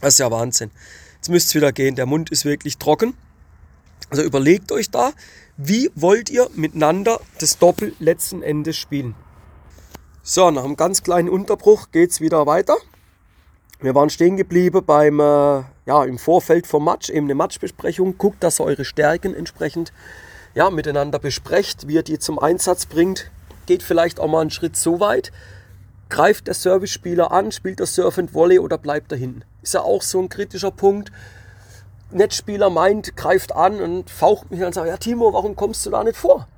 Das 0.00 0.14
ist 0.14 0.20
ja 0.20 0.30
Wahnsinn. 0.30 0.70
Jetzt 1.16 1.28
müsst 1.28 1.48
es 1.48 1.54
wieder 1.54 1.70
gehen, 1.70 1.96
der 1.96 2.06
Mund 2.06 2.30
ist 2.30 2.46
wirklich 2.46 2.78
trocken. 2.78 3.12
Also 4.08 4.22
überlegt 4.22 4.72
euch 4.72 4.90
da, 4.90 5.12
wie 5.58 5.90
wollt 5.94 6.30
ihr 6.30 6.48
miteinander 6.54 7.20
das 7.38 7.58
Doppel 7.58 7.94
letzten 7.98 8.42
Endes 8.42 8.78
spielen. 8.78 9.14
So, 10.22 10.50
nach 10.50 10.64
einem 10.64 10.76
ganz 10.76 11.02
kleinen 11.02 11.28
Unterbruch 11.28 11.90
geht 11.92 12.10
es 12.10 12.20
wieder 12.22 12.46
weiter. 12.46 12.76
Wir 13.80 13.94
waren 13.94 14.10
stehen 14.10 14.36
geblieben 14.36 14.82
beim, 14.84 15.20
äh, 15.20 15.62
ja, 15.86 16.04
im 16.04 16.18
Vorfeld 16.18 16.66
vom 16.66 16.84
Match, 16.84 17.10
eben 17.10 17.26
eine 17.26 17.34
Matchbesprechung. 17.34 18.16
Guckt, 18.18 18.42
dass 18.42 18.60
ihr 18.60 18.64
eure 18.64 18.84
Stärken 18.84 19.34
entsprechend 19.34 19.92
ja, 20.54 20.70
miteinander 20.70 21.18
besprecht, 21.18 21.86
wie 21.86 21.94
ihr 21.94 22.02
die 22.02 22.18
zum 22.18 22.38
Einsatz 22.38 22.86
bringt. 22.86 23.30
Geht 23.66 23.82
vielleicht 23.82 24.18
auch 24.20 24.28
mal 24.28 24.40
einen 24.40 24.50
Schritt 24.50 24.76
so 24.76 25.00
weit. 25.00 25.32
Greift 26.08 26.48
der 26.48 26.54
Service-Spieler 26.54 27.30
an, 27.30 27.52
spielt 27.52 27.78
der 27.78 27.86
Surf 27.86 28.18
and 28.18 28.34
Volley 28.34 28.58
oder 28.58 28.78
bleibt 28.78 29.12
er 29.12 29.18
hinten? 29.18 29.44
Ist 29.62 29.74
ja 29.74 29.82
auch 29.82 30.02
so 30.02 30.20
ein 30.20 30.28
kritischer 30.28 30.72
Punkt. 30.72 31.12
Netzspieler 32.10 32.70
meint, 32.70 33.16
greift 33.16 33.54
an 33.54 33.80
und 33.80 34.10
faucht 34.10 34.50
mich 34.50 34.60
an 34.60 34.68
und 34.68 34.74
sagt, 34.74 34.88
ja 34.88 34.96
Timo, 34.96 35.32
warum 35.32 35.54
kommst 35.54 35.86
du 35.86 35.90
da 35.90 36.02
nicht 36.02 36.16
vor? 36.16 36.48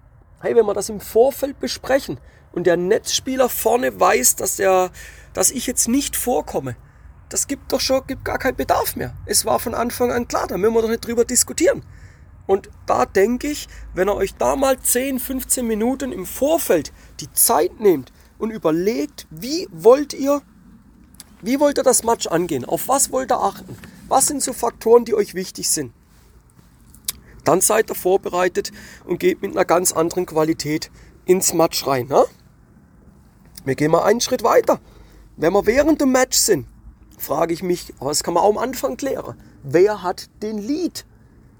Hey, 0.40 0.56
wenn 0.56 0.64
wir 0.64 0.74
das 0.74 0.88
im 0.88 1.00
Vorfeld 1.00 1.60
besprechen 1.60 2.18
und 2.52 2.66
der 2.66 2.78
Netzspieler 2.78 3.50
vorne 3.50 4.00
weiß, 4.00 4.36
dass, 4.36 4.56
der, 4.56 4.90
dass 5.34 5.50
ich 5.50 5.66
jetzt 5.66 5.88
nicht 5.88 6.16
vorkomme, 6.16 6.74
das 7.28 7.46
gibt 7.46 7.72
doch 7.72 7.80
schon 7.80 8.06
gibt 8.06 8.24
gar 8.24 8.38
keinen 8.38 8.56
Bedarf 8.56 8.96
mehr. 8.96 9.14
Es 9.26 9.44
war 9.44 9.58
von 9.58 9.74
Anfang 9.74 10.10
an 10.10 10.28
klar, 10.28 10.46
da 10.46 10.56
müssen 10.56 10.74
wir 10.74 10.82
doch 10.82 10.88
nicht 10.88 11.06
drüber 11.06 11.24
diskutieren. 11.24 11.82
Und 12.52 12.68
da 12.84 13.06
denke 13.06 13.48
ich, 13.48 13.66
wenn 13.94 14.10
ihr 14.10 14.14
euch 14.14 14.34
da 14.34 14.56
mal 14.56 14.78
10, 14.78 15.20
15 15.20 15.66
Minuten 15.66 16.12
im 16.12 16.26
Vorfeld 16.26 16.92
die 17.20 17.32
Zeit 17.32 17.80
nehmt 17.80 18.12
und 18.36 18.50
überlegt, 18.50 19.26
wie 19.30 19.66
wollt 19.72 20.12
ihr, 20.12 20.42
wie 21.40 21.60
wollt 21.60 21.78
ihr 21.78 21.82
das 21.82 22.04
Match 22.04 22.26
angehen? 22.26 22.66
Auf 22.66 22.88
was 22.88 23.10
wollt 23.10 23.32
ihr 23.32 23.40
achten? 23.40 23.74
Was 24.06 24.26
sind 24.26 24.42
so 24.42 24.52
Faktoren, 24.52 25.06
die 25.06 25.14
euch 25.14 25.32
wichtig 25.32 25.70
sind? 25.70 25.94
Dann 27.42 27.62
seid 27.62 27.90
ihr 27.90 27.94
vorbereitet 27.94 28.70
und 29.06 29.18
geht 29.18 29.40
mit 29.40 29.52
einer 29.52 29.64
ganz 29.64 29.92
anderen 29.92 30.26
Qualität 30.26 30.90
ins 31.24 31.54
Match 31.54 31.86
rein. 31.86 32.08
Ne? 32.08 32.22
Wir 33.64 33.76
gehen 33.76 33.92
mal 33.92 34.02
einen 34.02 34.20
Schritt 34.20 34.42
weiter. 34.42 34.78
Wenn 35.38 35.54
wir 35.54 35.64
während 35.64 36.02
dem 36.02 36.12
Match 36.12 36.36
sind, 36.36 36.66
frage 37.16 37.54
ich 37.54 37.62
mich, 37.62 37.94
aber 37.98 38.10
das 38.10 38.22
kann 38.22 38.34
man 38.34 38.42
auch 38.42 38.50
am 38.50 38.58
Anfang 38.58 38.98
klären, 38.98 39.40
wer 39.62 40.02
hat 40.02 40.28
den 40.42 40.58
Lead? 40.58 41.06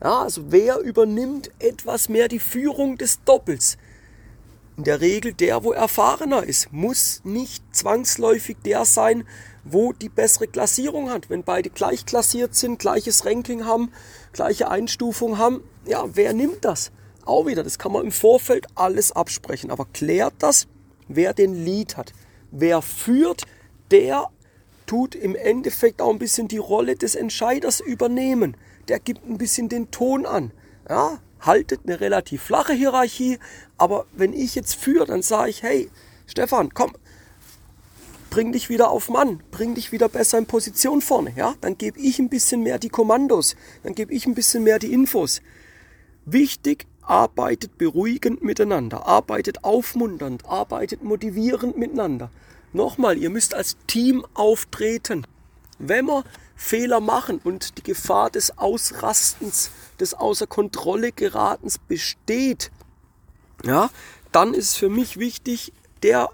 Ja, 0.03 0.23
also 0.23 0.51
wer 0.51 0.79
übernimmt 0.79 1.51
etwas 1.59 2.09
mehr 2.09 2.29
die 2.29 2.41
Führung 2.41 2.99
des 2.99 3.23
Doppels? 3.25 3.79
in 4.77 4.85
der 4.85 5.01
Regel 5.01 5.33
der, 5.33 5.65
wo 5.65 5.73
erfahrener 5.73 6.45
ist, 6.45 6.73
muss 6.73 7.21
nicht 7.25 7.63
zwangsläufig 7.75 8.57
der 8.65 8.85
sein, 8.85 9.25
wo 9.65 9.93
die 9.93 10.09
bessere 10.09 10.49
Klassierung 10.49 11.11
hat. 11.11 11.31
Wenn 11.31 11.45
beide 11.45 11.71
gleich 11.71 12.07
klassiert 12.07 12.55
sind, 12.55 12.79
gleiches 12.79 13.25
Ranking 13.27 13.65
haben, 13.65 13.93
gleiche 14.33 14.71
Einstufung 14.71 15.39
haben, 15.39 15.63
ja, 15.87 16.05
wer 16.15 16.33
nimmt 16.33 16.65
das? 16.65 16.91
Auch 17.25 17.47
wieder, 17.47 17.63
das 17.63 17.79
kann 17.79 17.93
man 17.93 18.05
im 18.05 18.13
Vorfeld 18.13 18.67
alles 18.75 19.13
absprechen, 19.13 19.71
aber 19.71 19.87
klärt 19.93 20.35
das, 20.39 20.67
wer 21.07 21.35
den 21.35 21.65
Lead 21.65 21.97
hat. 21.97 22.13
Wer 22.51 22.83
führt, 22.83 23.43
der 23.91 24.31
tut 24.87 25.15
im 25.15 25.37
Endeffekt 25.37 26.03
auch 26.03 26.11
ein 26.11 26.19
bisschen 26.19 26.49
die 26.49 26.59
Rolle 26.59 26.97
des 26.97 27.15
Entscheiders 27.15 27.81
übernehmen. 27.81 28.57
Der 28.89 28.99
gibt 28.99 29.29
ein 29.29 29.39
bisschen 29.39 29.69
den 29.69 29.91
Ton 29.91 30.27
an. 30.27 30.53
Ja, 30.89 31.21
haltet 31.41 31.81
eine 31.85 32.01
relativ 32.01 32.43
flache 32.43 32.73
Hierarchie, 32.73 33.39
aber 33.77 34.07
wenn 34.13 34.33
ich 34.33 34.55
jetzt 34.55 34.75
führe, 34.75 35.07
dann 35.07 35.23
sage 35.23 35.51
ich, 35.51 35.63
hey, 35.63 35.91
Stefan, 36.27 36.73
komm, 36.73 36.93
bring 38.31 38.53
dich 38.53 38.69
wieder 38.69 38.91
auf 38.91 39.09
Mann, 39.09 39.43
bring 39.51 39.75
dich 39.75 39.93
wieder 39.93 40.09
besser 40.09 40.39
in 40.39 40.47
Position 40.47 41.03
vorne, 41.03 41.33
ja? 41.37 41.55
Dann 41.61 41.77
gebe 41.77 41.99
ich 42.01 42.19
ein 42.19 42.29
bisschen 42.29 42.63
mehr 42.63 42.79
die 42.79 42.89
Kommandos, 42.89 43.57
dann 43.83 43.95
gebe 43.95 44.13
ich 44.15 44.27
ein 44.27 44.35
bisschen 44.35 44.65
mehr 44.65 44.79
die 44.79 44.93
Infos. 44.93 45.43
Wichtig, 46.25 46.87
arbeitet 47.03 47.77
beruhigend 47.79 48.43
miteinander, 48.43 49.07
arbeitet 49.07 49.65
aufmunternd, 49.65 50.47
arbeitet 50.47 51.03
motivierend 51.03 51.77
miteinander. 51.77 52.31
Nochmal, 52.73 53.19
ihr 53.19 53.29
müsst 53.29 53.55
als 53.55 53.77
Team 53.87 54.25
auftreten. 54.35 55.27
Wenn 55.79 56.07
wir 56.07 56.25
Fehler 56.57 57.01
machen 57.01 57.41
und 57.43 57.79
die 57.79 57.83
Gefahr 57.83 58.31
des 58.31 58.57
Ausrastens, 58.59 59.71
des 59.99 60.15
außer 60.15 60.47
Kontrolle 60.47 61.13
geratens 61.13 61.79
besteht, 61.79 62.71
ja, 63.65 63.91
dann 64.33 64.55
ist 64.55 64.77
für 64.77 64.89
mich 64.89 65.19
wichtig, 65.19 65.73
der 66.03 66.31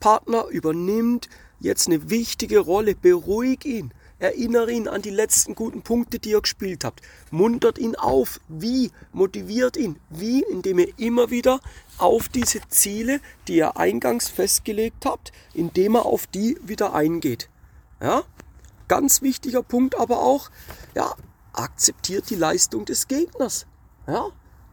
Partner 0.00 0.46
übernimmt 0.46 1.28
jetzt 1.60 1.86
eine 1.86 2.10
wichtige 2.10 2.58
Rolle. 2.58 2.94
Beruhig 2.94 3.64
ihn. 3.64 3.92
Erinnere 4.18 4.70
ihn 4.70 4.86
an 4.86 5.02
die 5.02 5.10
letzten 5.10 5.54
guten 5.54 5.82
Punkte, 5.82 6.18
die 6.18 6.30
ihr 6.30 6.40
gespielt 6.40 6.84
habt. 6.84 7.02
Muntert 7.30 7.78
ihn 7.78 7.96
auf. 7.96 8.40
Wie? 8.48 8.90
Motiviert 9.12 9.76
ihn. 9.76 9.96
Wie? 10.08 10.42
Indem 10.42 10.78
ihr 10.78 10.92
immer 10.98 11.30
wieder 11.30 11.60
auf 11.98 12.28
diese 12.28 12.60
Ziele, 12.68 13.20
die 13.48 13.56
ihr 13.56 13.76
eingangs 13.76 14.28
festgelegt 14.28 15.04
habt, 15.04 15.32
indem 15.52 15.96
er 15.96 16.06
auf 16.06 16.26
die 16.26 16.58
wieder 16.62 16.94
eingeht. 16.94 17.48
Ja? 18.00 18.22
Ganz 18.88 19.22
wichtiger 19.22 19.62
Punkt 19.62 19.98
aber 19.98 20.20
auch, 20.20 20.50
ja, 20.94 21.14
akzeptiert 21.52 22.30
die 22.30 22.34
Leistung 22.36 22.84
des 22.84 23.08
Gegners. 23.08 23.66
Ja? 24.06 24.26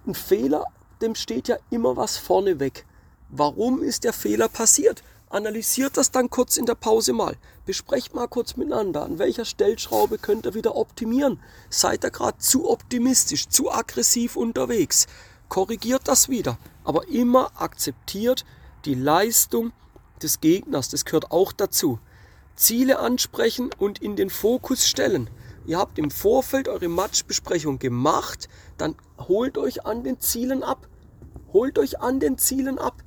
Ein 0.05 0.15
Fehler, 0.15 0.65
dem 1.01 1.15
steht 1.15 1.47
ja 1.47 1.57
immer 1.69 1.95
was 1.95 2.17
vorne 2.17 2.59
weg. 2.59 2.85
Warum 3.29 3.81
ist 3.81 4.03
der 4.03 4.13
Fehler 4.13 4.49
passiert? 4.49 5.03
Analysiert 5.29 5.95
das 5.95 6.11
dann 6.11 6.29
kurz 6.29 6.57
in 6.57 6.65
der 6.65 6.75
Pause 6.75 7.13
mal. 7.13 7.37
Besprecht 7.65 8.13
mal 8.13 8.27
kurz 8.27 8.57
miteinander, 8.57 9.03
an 9.03 9.17
welcher 9.17 9.45
Stellschraube 9.45 10.17
könnt 10.17 10.45
ihr 10.45 10.55
wieder 10.55 10.75
optimieren. 10.75 11.39
Seid 11.69 12.03
ihr 12.03 12.11
gerade 12.11 12.39
zu 12.39 12.69
optimistisch, 12.69 13.47
zu 13.47 13.71
aggressiv 13.71 14.35
unterwegs. 14.35 15.07
Korrigiert 15.47 16.09
das 16.09 16.27
wieder. 16.27 16.57
Aber 16.83 17.07
immer 17.07 17.51
akzeptiert 17.55 18.43
die 18.83 18.95
Leistung 18.95 19.71
des 20.21 20.41
Gegners. 20.41 20.89
Das 20.89 21.05
gehört 21.05 21.31
auch 21.31 21.53
dazu. 21.53 21.99
Ziele 22.55 22.99
ansprechen 22.99 23.69
und 23.77 24.01
in 24.01 24.15
den 24.15 24.29
Fokus 24.29 24.87
stellen. 24.87 25.29
Ihr 25.65 25.77
habt 25.77 25.99
im 25.99 26.11
Vorfeld 26.11 26.67
eure 26.67 26.87
Matchbesprechung 26.87 27.79
gemacht, 27.79 28.49
dann 28.77 28.95
holt 29.27 29.57
euch 29.57 29.85
an 29.85 30.03
den 30.03 30.19
Zielen 30.19 30.63
ab. 30.63 30.87
Holt 31.53 31.77
euch 31.77 31.99
an 31.99 32.19
den 32.19 32.37
Zielen 32.37 32.79
ab. 32.79 33.03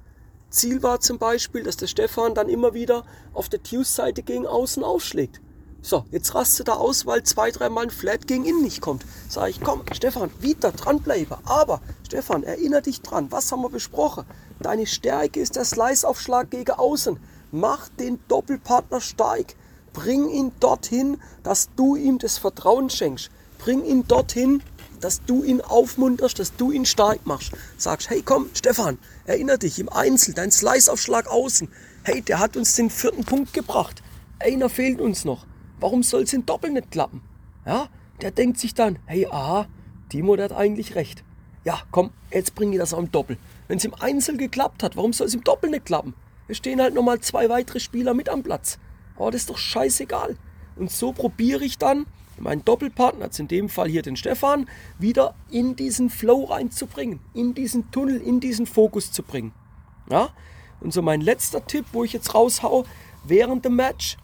Ziel 0.51 0.83
war 0.83 1.01
zum 1.01 1.19
Beispiel, 1.19 1.63
dass 1.63 1.77
der 1.77 1.87
Stefan 1.87 2.35
dann 2.35 2.49
immer 2.49 2.75
wieder 2.75 3.05
auf 3.33 3.49
der 3.49 3.63
Tues-Seite 3.63 4.23
gegen 4.23 4.47
außen 4.47 4.85
aufschlägt. 4.85 5.41
So, 5.83 6.05
jetzt 6.11 6.35
rastet 6.35 6.69
er 6.69 6.81
aus, 6.81 7.05
weil 7.05 7.25
zwei, 7.25 7.51
dreimal 7.51 7.85
ein 7.85 7.91
Flat 7.91 8.27
gegen 8.27 8.47
ihn 8.47 8.63
nicht 8.63 8.81
kommt. 8.81 9.05
Sag 9.29 9.51
ich, 9.51 9.61
komm, 9.61 9.83
Stefan, 9.93 10.31
wieder 10.41 10.73
dranbleiben. 10.73 11.37
Aber, 11.45 11.83
Stefan, 12.07 12.43
erinnere 12.43 12.83
dich 12.83 13.03
dran, 13.03 13.31
was 13.31 13.53
haben 13.53 13.61
wir 13.63 13.69
besprochen? 13.69 14.25
Deine 14.61 14.87
Stärke 14.87 15.41
ist 15.41 15.57
der 15.57 15.67
Slice-Aufschlag 15.67 16.51
gegen 16.51 16.71
außen. 16.71 17.19
Mach 17.57 17.89
den 17.89 18.19
Doppelpartner 18.27 19.01
stark. 19.01 19.55
Bring 19.93 20.29
ihn 20.29 20.51
dorthin, 20.59 21.19
dass 21.45 21.69
du 21.77 21.95
ihm 21.95 22.19
das 22.19 22.37
Vertrauen 22.37 22.91
schenkst. 22.91 23.31
Bring 23.59 23.85
ihn 23.85 24.09
dorthin, 24.09 24.61
dass 25.01 25.23
du 25.25 25.45
ihn 25.45 25.61
aufmunterst, 25.61 26.41
dass 26.41 26.57
du 26.57 26.73
ihn 26.73 26.85
stark 26.85 27.25
machst. 27.27 27.53
Sagst, 27.77 28.11
hey 28.11 28.23
komm, 28.23 28.51
Stefan, 28.55 28.99
erinnere 29.25 29.59
dich 29.61 29.79
im 29.79 29.89
Einzel, 29.89 30.35
dein 30.35 30.51
Slice-Aufschlag 30.51 31.29
außen. 31.29 31.69
Hey, 32.03 32.23
der 32.23 32.41
hat 32.41 32.57
uns 32.57 32.75
den 32.75 32.91
vierten 32.91 33.23
Punkt 33.23 33.53
gebracht. 33.53 34.03
Einer 34.41 34.69
fehlt 34.69 35.01
uns 35.01 35.25
noch. 35.25 35.47
Warum 35.79 36.03
soll 36.03 36.25
es 36.25 36.33
in 36.33 36.45
Doppel 36.45 36.73
nicht 36.73 36.91
klappen? 36.91 37.23
Ja, 37.65 37.87
der 38.21 38.33
denkt 38.33 38.59
sich 38.59 38.75
dann, 38.75 38.99
hey, 39.07 39.29
aha, 39.31 39.69
Timo, 40.09 40.35
der 40.35 40.47
hat 40.47 40.57
eigentlich 40.57 40.97
recht. 40.97 41.23
Ja, 41.63 41.81
komm, 41.93 42.11
jetzt 42.33 42.57
bringe 42.57 42.73
ich 42.73 42.81
das 42.81 42.93
auch 42.93 42.99
im 42.99 43.13
Doppel. 43.13 43.39
Wenn 43.69 43.79
es 43.79 43.85
im 43.85 43.95
Einzel 43.95 44.39
geklappt 44.39 44.83
hat, 44.83 44.97
warum 44.97 45.13
soll 45.13 45.29
es 45.29 45.35
im 45.35 45.45
Doppel 45.45 45.71
nicht 45.71 45.87
klappen? 45.87 46.15
Es 46.49 46.59
stehen 46.59 46.81
halt 46.81 46.95
nochmal 46.95 47.21
zwei 47.21 47.49
weitere 47.49 47.81
Spieler 47.81 48.15
mit 48.15 48.29
am 48.29 48.43
Platz. 48.43 48.79
Aber 49.17 49.31
das 49.31 49.43
ist 49.43 49.51
doch 49.51 49.59
scheißegal. 49.59 50.37
Und 50.77 50.91
so 50.91 51.13
probiere 51.13 51.65
ich 51.65 51.79
dann, 51.79 52.07
meinen 52.39 52.65
Doppelpartner, 52.65 53.31
in 53.39 53.49
dem 53.49 53.69
Fall 53.69 53.89
hier 53.89 54.03
den 54.03 54.17
Stefan, 54.17 54.69
wieder 54.99 55.35
in 55.51 55.77
diesen 55.77 56.11
Flow 56.11 56.45
reinzubringen, 56.45 57.21
in 57.33 57.55
diesen 57.55 57.91
Tunnel, 57.91 58.21
in 58.21 58.41
diesen 58.41 58.67
Fokus 58.67 59.13
zu 59.13 59.23
bringen. 59.23 59.53
Ja? 60.11 60.31
Und 60.81 60.93
so 60.93 61.01
mein 61.01 61.21
letzter 61.21 61.65
Tipp, 61.67 61.87
wo 61.93 62.05
ich 62.05 62.13
jetzt 62.13 62.35
raushau, 62.35 62.85
während 63.25 63.65
dem 63.65 63.77
Match, 63.77 64.17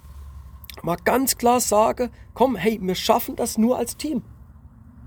mal 0.83 0.97
ganz 0.97 1.39
klar 1.39 1.61
sage, 1.61 2.11
komm, 2.35 2.57
hey, 2.57 2.79
wir 2.83 2.95
schaffen 2.95 3.37
das 3.37 3.59
nur 3.59 3.79
als 3.79 3.97
Team. 3.97 4.23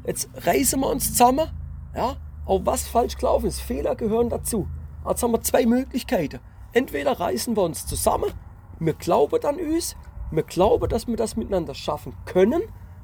Jetzt 0.06 0.30
reißen 0.36 0.80
wir 0.80 0.90
uns 0.90 1.10
zusammen, 1.10 1.50
ja, 1.96 2.18
auch 2.46 2.62
was 2.66 2.88
falsch 2.88 3.16
gelaufen 3.18 3.48
ist, 3.48 3.62
Fehler 3.62 3.96
gehören 3.96 4.30
dazu. 4.30 4.68
Jetzt 5.08 5.24
haben 5.24 5.32
wir 5.32 5.42
zwei 5.42 5.66
Möglichkeiten. 5.66 6.40
Entweder 6.74 7.20
reißen 7.20 7.56
wir 7.56 7.64
uns 7.64 7.86
zusammen, 7.86 8.32
wir 8.80 8.94
glauben 8.94 9.44
an 9.46 9.58
uns, 9.58 9.96
wir 10.32 10.44
glauben, 10.44 10.90
dass 10.90 11.08
wir 11.08 11.16
das 11.16 11.38
miteinander 11.38 11.76
schaffen 11.76 12.14
können, 12.26 12.64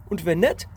und 0.10 0.26
wenn 0.26 0.40
nicht, 0.40 0.68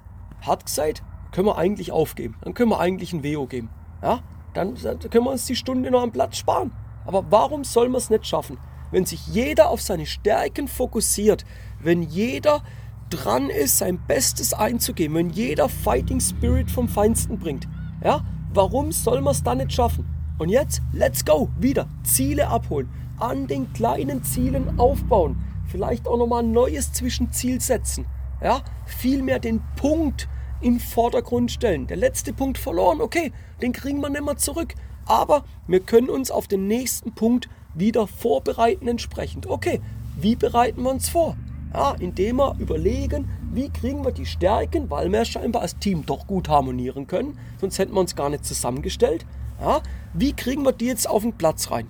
hat 0.43 0.67
gesagt, 0.67 1.03
können 1.33 1.47
wir 1.47 1.57
eigentlich 1.57 1.91
aufgeben. 1.91 2.37
Dann 2.43 2.55
können 2.55 2.71
wir 2.71 2.81
eigentlich 2.81 3.13
ein 3.13 3.25
WO 3.25 3.47
geben. 3.47 3.71
Ja? 4.03 4.21
Dann, 4.55 4.75
dann 4.75 4.99
können 4.99 5.25
wir 5.25 5.31
uns 5.31 5.47
die 5.47 5.57
Stunde 5.57 5.91
noch 5.91 6.03
am 6.03 6.13
Platz 6.13 6.37
sparen. 6.37 6.73
Aber 7.07 7.25
warum 7.31 7.65
soll 7.65 7.89
man 7.89 7.99
es 7.99 8.11
nicht 8.11 8.27
schaffen? 8.27 8.59
Wenn 8.91 9.07
sich 9.07 9.27
jeder 9.27 9.71
auf 9.71 9.81
seine 9.81 10.05
Stärken 10.05 10.69
fokussiert, 10.69 11.45
wenn 11.81 12.03
jeder 12.03 12.63
dran 13.09 13.49
ist, 13.49 13.79
sein 13.79 13.99
Bestes 14.07 14.53
einzugeben, 14.53 15.17
wenn 15.17 15.31
jeder 15.31 15.69
Fighting 15.69 16.21
Spirit 16.21 16.71
vom 16.71 16.89
Feinsten 16.89 17.39
bringt, 17.39 17.67
ja, 18.05 18.23
warum 18.53 18.93
soll 18.93 19.23
man 19.23 19.33
es 19.33 19.43
dann 19.43 19.59
nicht 19.59 19.73
schaffen? 19.73 20.07
Und 20.43 20.49
jetzt, 20.49 20.83
let's 20.93 21.25
go, 21.25 21.49
wieder 21.57 21.87
Ziele 22.03 22.49
abholen, 22.49 22.89
an 23.21 23.47
den 23.47 23.73
kleinen 23.75 24.25
Zielen 24.25 24.77
aufbauen, 24.77 25.37
vielleicht 25.69 26.09
auch 26.09 26.19
nochmal 26.19 26.43
ein 26.43 26.51
neues 26.51 26.93
Zwischenziel 26.93 27.61
setzen, 27.61 28.07
ja, 28.43 28.61
vielmehr 28.85 29.39
den 29.39 29.61
Punkt 29.77 30.29
in 30.61 30.81
Vordergrund 30.81 31.53
stellen. 31.53 31.87
Der 31.87 31.97
letzte 31.97 32.33
Punkt 32.33 32.59
verloren, 32.59 33.01
okay, 33.01 33.31
den 33.61 33.73
kriegen 33.73 34.01
wir 34.01 34.11
nicht 34.11 34.25
mehr 34.25 34.37
zurück. 34.37 34.75
Aber 35.07 35.45
wir 35.69 35.79
können 35.79 36.11
uns 36.11 36.33
auf 36.33 36.49
den 36.49 36.67
nächsten 36.67 37.13
Punkt 37.13 37.49
wieder 37.77 38.09
vorbereiten 38.09 38.89
entsprechend. 38.89 39.47
Okay, 39.47 39.81
wie 40.17 40.35
bereiten 40.35 40.83
wir 40.83 40.91
uns 40.91 41.09
vor? 41.09 41.37
Ja, 41.73 41.95
indem 42.01 42.39
wir 42.39 42.57
überlegen, 42.59 43.29
wie 43.53 43.71
kriegen 43.71 44.05
wir 44.05 44.11
die 44.11 44.27
Stärken, 44.27 44.91
weil 44.91 45.09
wir 45.13 45.25
scheinbar 45.25 45.63
als 45.63 45.79
Team 45.79 46.05
doch 46.05 46.27
gut 46.27 46.49
harmonieren 46.49 47.07
können, 47.07 47.39
sonst 47.61 47.79
hätten 47.79 47.95
wir 47.95 48.01
uns 48.01 48.17
gar 48.17 48.29
nicht 48.29 48.45
zusammengestellt. 48.45 49.25
Ja, 49.61 49.83
wie 50.15 50.33
kriegen 50.33 50.65
wir 50.65 50.73
die 50.73 50.87
jetzt 50.87 51.09
auf 51.09 51.23
den 51.23 51.35
Platz 51.35 51.71
rein? 51.71 51.89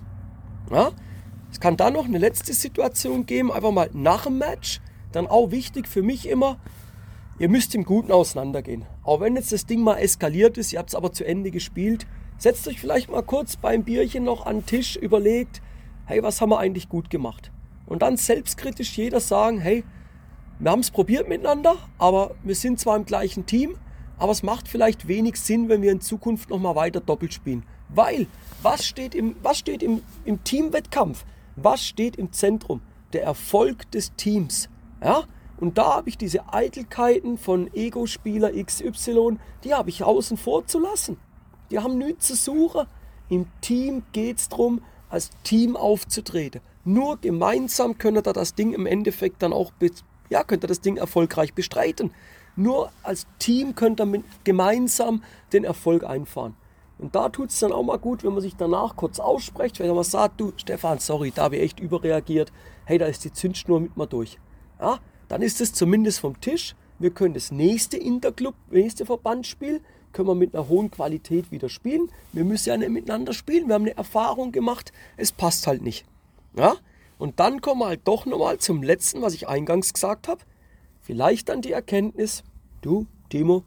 Ja, 0.71 0.91
es 1.51 1.59
kann 1.59 1.77
dann 1.77 1.93
noch 1.93 2.05
eine 2.05 2.17
letzte 2.17 2.53
Situation 2.53 3.25
geben, 3.25 3.51
einfach 3.51 3.71
mal 3.71 3.89
nach 3.93 4.23
dem 4.25 4.37
Match, 4.37 4.81
dann 5.11 5.27
auch 5.27 5.51
wichtig 5.51 5.87
für 5.87 6.01
mich 6.01 6.27
immer, 6.27 6.57
ihr 7.39 7.49
müsst 7.49 7.75
im 7.75 7.83
Guten 7.83 8.11
auseinandergehen. 8.11 8.85
Auch 9.03 9.19
wenn 9.19 9.35
jetzt 9.35 9.51
das 9.51 9.65
Ding 9.65 9.81
mal 9.81 9.97
eskaliert 9.97 10.57
ist, 10.57 10.73
ihr 10.73 10.79
habt 10.79 10.89
es 10.89 10.95
aber 10.95 11.11
zu 11.11 11.25
Ende 11.25 11.51
gespielt, 11.51 12.07
setzt 12.37 12.67
euch 12.67 12.79
vielleicht 12.79 13.09
mal 13.09 13.23
kurz 13.23 13.55
beim 13.55 13.83
Bierchen 13.83 14.23
noch 14.23 14.45
an 14.45 14.57
den 14.57 14.65
Tisch, 14.65 14.95
überlegt, 14.95 15.61
hey, 16.05 16.23
was 16.23 16.41
haben 16.41 16.49
wir 16.49 16.59
eigentlich 16.59 16.89
gut 16.89 17.09
gemacht? 17.09 17.51
Und 17.85 18.01
dann 18.01 18.17
selbstkritisch 18.17 18.97
jeder 18.97 19.19
sagen, 19.19 19.59
hey, 19.59 19.83
wir 20.59 20.71
haben 20.71 20.79
es 20.79 20.91
probiert 20.91 21.27
miteinander, 21.27 21.75
aber 21.97 22.35
wir 22.43 22.55
sind 22.55 22.79
zwar 22.79 22.95
im 22.95 23.05
gleichen 23.05 23.45
Team, 23.45 23.75
aber 24.17 24.31
es 24.31 24.43
macht 24.43 24.67
vielleicht 24.67 25.07
wenig 25.07 25.37
Sinn, 25.37 25.69
wenn 25.69 25.81
wir 25.81 25.91
in 25.91 26.01
Zukunft 26.01 26.49
nochmal 26.49 26.75
weiter 26.75 26.99
doppelt 26.99 27.33
spielen. 27.33 27.63
Weil, 27.89 28.27
was 28.61 28.85
steht, 28.85 29.15
im, 29.15 29.35
was 29.43 29.57
steht 29.57 29.83
im, 29.83 30.01
im 30.25 30.43
Teamwettkampf? 30.43 31.25
Was 31.55 31.85
steht 31.85 32.15
im 32.15 32.31
Zentrum? 32.31 32.81
Der 33.13 33.23
Erfolg 33.23 33.89
des 33.91 34.15
Teams. 34.15 34.69
Ja? 35.03 35.23
Und 35.57 35.77
da 35.77 35.95
habe 35.95 36.09
ich 36.09 36.17
diese 36.17 36.53
Eitelkeiten 36.53 37.37
von 37.37 37.73
Ego-Spieler 37.73 38.51
XY, 38.51 39.37
die 39.63 39.73
habe 39.73 39.89
ich 39.89 40.03
außen 40.03 40.37
vor 40.37 40.65
zu 40.65 40.79
lassen. 40.79 41.17
Die 41.71 41.79
haben 41.79 41.97
nichts 41.97 42.27
zu 42.27 42.35
suchen 42.35 42.85
Im 43.29 43.47
Team 43.61 44.03
geht 44.11 44.39
es 44.39 44.49
darum, 44.49 44.81
als 45.09 45.29
Team 45.43 45.75
aufzutreten. 45.75 46.61
Nur 46.85 47.17
gemeinsam 47.17 47.97
könnt 47.97 48.17
ihr 48.17 48.33
das 48.33 48.55
Ding 48.55 48.73
im 48.73 48.85
Endeffekt 48.85 49.41
dann 49.41 49.53
auch, 49.53 49.71
ja, 50.29 50.43
könnt 50.43 50.65
ihr 50.65 50.67
das 50.67 50.81
Ding 50.81 50.97
erfolgreich 50.97 51.53
bestreiten. 51.53 52.11
Nur 52.55 52.91
als 53.01 53.25
Team 53.39 53.75
könnt 53.75 53.99
ihr 53.99 54.23
gemeinsam 54.43 55.23
den 55.51 55.63
Erfolg 55.63 56.03
einfahren. 56.03 56.55
Und 56.99 57.15
da 57.15 57.29
tut 57.29 57.49
es 57.49 57.59
dann 57.59 57.71
auch 57.71 57.83
mal 57.83 57.97
gut, 57.97 58.23
wenn 58.23 58.33
man 58.33 58.41
sich 58.41 58.55
danach 58.55 58.95
kurz 58.95 59.19
ausspricht, 59.19 59.79
wenn 59.79 59.93
man 59.93 60.03
sagt, 60.03 60.39
du 60.39 60.53
Stefan, 60.57 60.99
sorry, 60.99 61.31
da 61.33 61.43
habe 61.43 61.57
ich 61.57 61.63
echt 61.63 61.79
überreagiert, 61.79 62.51
hey, 62.85 62.97
da 62.97 63.07
ist 63.07 63.25
die 63.25 63.33
Zündschnur 63.33 63.79
mit 63.79 63.97
mir 63.97 64.07
durch. 64.07 64.37
Ja, 64.79 64.99
dann 65.27 65.41
ist 65.41 65.59
es 65.61 65.73
zumindest 65.73 66.19
vom 66.19 66.39
Tisch. 66.39 66.75
Wir 66.99 67.09
können 67.09 67.33
das 67.33 67.51
nächste 67.51 67.97
Interclub, 67.97 68.55
nächste 68.69 69.05
Verbandsspiel, 69.05 69.81
können 70.13 70.27
wir 70.27 70.35
mit 70.35 70.53
einer 70.55 70.69
hohen 70.69 70.91
Qualität 70.91 71.51
wieder 71.51 71.69
spielen. 71.69 72.09
Wir 72.31 72.45
müssen 72.45 72.69
ja 72.69 72.77
nicht 72.77 72.91
miteinander 72.91 73.33
spielen. 73.33 73.67
Wir 73.67 73.75
haben 73.75 73.83
eine 73.83 73.97
Erfahrung 73.97 74.51
gemacht. 74.51 74.93
Es 75.17 75.31
passt 75.31 75.67
halt 75.67 75.81
nicht. 75.81 76.05
Ja? 76.55 76.75
Und 77.17 77.39
dann 77.39 77.61
kommen 77.61 77.81
wir 77.81 77.87
halt 77.87 78.01
doch 78.05 78.25
nochmal 78.25 78.59
zum 78.59 78.83
letzten, 78.83 79.21
was 79.21 79.33
ich 79.33 79.47
eingangs 79.47 79.93
gesagt 79.93 80.27
habe. 80.27 80.41
Vielleicht 81.03 81.49
dann 81.49 81.61
die 81.61 81.73
Erkenntnis, 81.73 82.43
du, 82.81 83.05
Timo, 83.29 83.63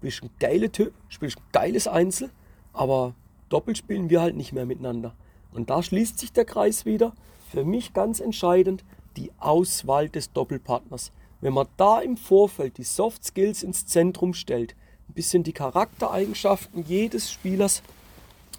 bist 0.00 0.22
ein 0.22 0.30
geiler 0.38 0.70
Typ, 0.70 0.92
spielst 1.08 1.38
ein 1.38 1.44
geiles 1.52 1.86
Einzel, 1.86 2.30
aber 2.72 3.14
doppelt 3.48 3.78
spielen 3.78 4.10
wir 4.10 4.20
halt 4.20 4.36
nicht 4.36 4.52
mehr 4.52 4.66
miteinander. 4.66 5.14
Und 5.52 5.70
da 5.70 5.82
schließt 5.82 6.18
sich 6.18 6.32
der 6.32 6.44
Kreis 6.44 6.84
wieder. 6.84 7.14
Für 7.50 7.64
mich 7.64 7.92
ganz 7.92 8.20
entscheidend 8.20 8.84
die 9.16 9.30
Auswahl 9.38 10.08
des 10.08 10.32
Doppelpartners. 10.32 11.12
Wenn 11.40 11.54
man 11.54 11.66
da 11.76 12.00
im 12.00 12.16
Vorfeld 12.16 12.76
die 12.78 12.84
Soft 12.84 13.24
Skills 13.24 13.62
ins 13.62 13.86
Zentrum 13.86 14.34
stellt, 14.34 14.74
ein 15.08 15.14
bisschen 15.14 15.42
die 15.42 15.52
Charaktereigenschaften 15.52 16.84
jedes 16.86 17.30
Spielers 17.30 17.82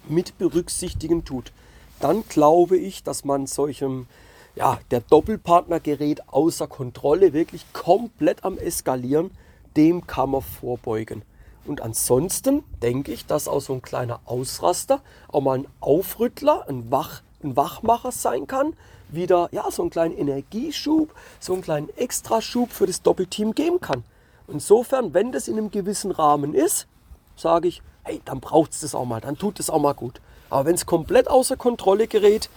mit 0.08 0.36
berücksichtigen 0.38 1.24
tut, 1.24 1.52
dann 2.00 2.24
glaube 2.28 2.76
ich, 2.76 3.02
dass 3.02 3.24
man 3.24 3.46
solchem, 3.46 4.06
ja, 4.54 4.78
der 4.90 5.00
Doppelpartner 5.00 5.80
gerät 5.80 6.28
außer 6.28 6.66
Kontrolle, 6.66 7.32
wirklich 7.32 7.72
komplett 7.72 8.44
am 8.44 8.58
Eskalieren, 8.58 9.30
dem 9.76 10.06
kann 10.06 10.30
man 10.30 10.42
vorbeugen. 10.42 11.22
Und 11.64 11.80
ansonsten 11.80 12.64
denke 12.82 13.12
ich, 13.12 13.26
dass 13.26 13.48
auch 13.48 13.60
so 13.60 13.72
ein 13.72 13.82
kleiner 13.82 14.20
Ausraster 14.24 15.00
auch 15.28 15.40
mal 15.40 15.58
ein 15.58 15.68
Aufrüttler, 15.80 16.68
ein, 16.68 16.90
Wach, 16.90 17.22
ein 17.42 17.56
Wachmacher 17.56 18.12
sein 18.12 18.46
kann, 18.46 18.74
wieder 19.08 19.48
ja, 19.52 19.70
so 19.70 19.82
einen 19.82 19.90
kleinen 19.90 20.16
Energieschub, 20.16 21.14
so 21.38 21.52
einen 21.52 21.62
kleinen 21.62 21.88
Extraschub 21.96 22.72
für 22.72 22.86
das 22.86 23.02
Doppelteam 23.02 23.54
geben 23.54 23.80
kann. 23.80 24.04
Insofern, 24.48 25.14
wenn 25.14 25.32
das 25.32 25.48
in 25.48 25.56
einem 25.56 25.70
gewissen 25.70 26.10
Rahmen 26.10 26.54
ist, 26.54 26.88
sage 27.36 27.68
ich, 27.68 27.82
hey, 28.02 28.20
dann 28.24 28.40
braucht 28.40 28.72
es 28.72 28.80
das 28.80 28.94
auch 28.94 29.04
mal, 29.04 29.20
dann 29.20 29.38
tut 29.38 29.60
es 29.60 29.70
auch 29.70 29.80
mal 29.80 29.94
gut. 29.94 30.20
Aber 30.50 30.66
wenn 30.66 30.74
es 30.74 30.84
komplett 30.84 31.28
außer 31.28 31.56
Kontrolle 31.56 32.08
gerät, 32.08 32.50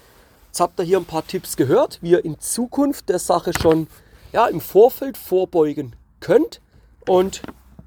jetzt 0.55 0.61
habt 0.61 0.79
ihr 0.79 0.85
hier 0.85 0.99
ein 0.99 1.05
paar 1.05 1.27
Tipps 1.27 1.57
gehört, 1.57 1.99
wie 2.01 2.11
ihr 2.11 2.23
in 2.23 2.39
Zukunft 2.39 3.09
der 3.09 3.19
Sache 3.19 3.51
schon 3.61 3.87
ja, 4.31 4.47
im 4.47 4.61
Vorfeld 4.61 5.17
vorbeugen 5.17 5.97
könnt. 6.21 6.61
Und 7.09 7.41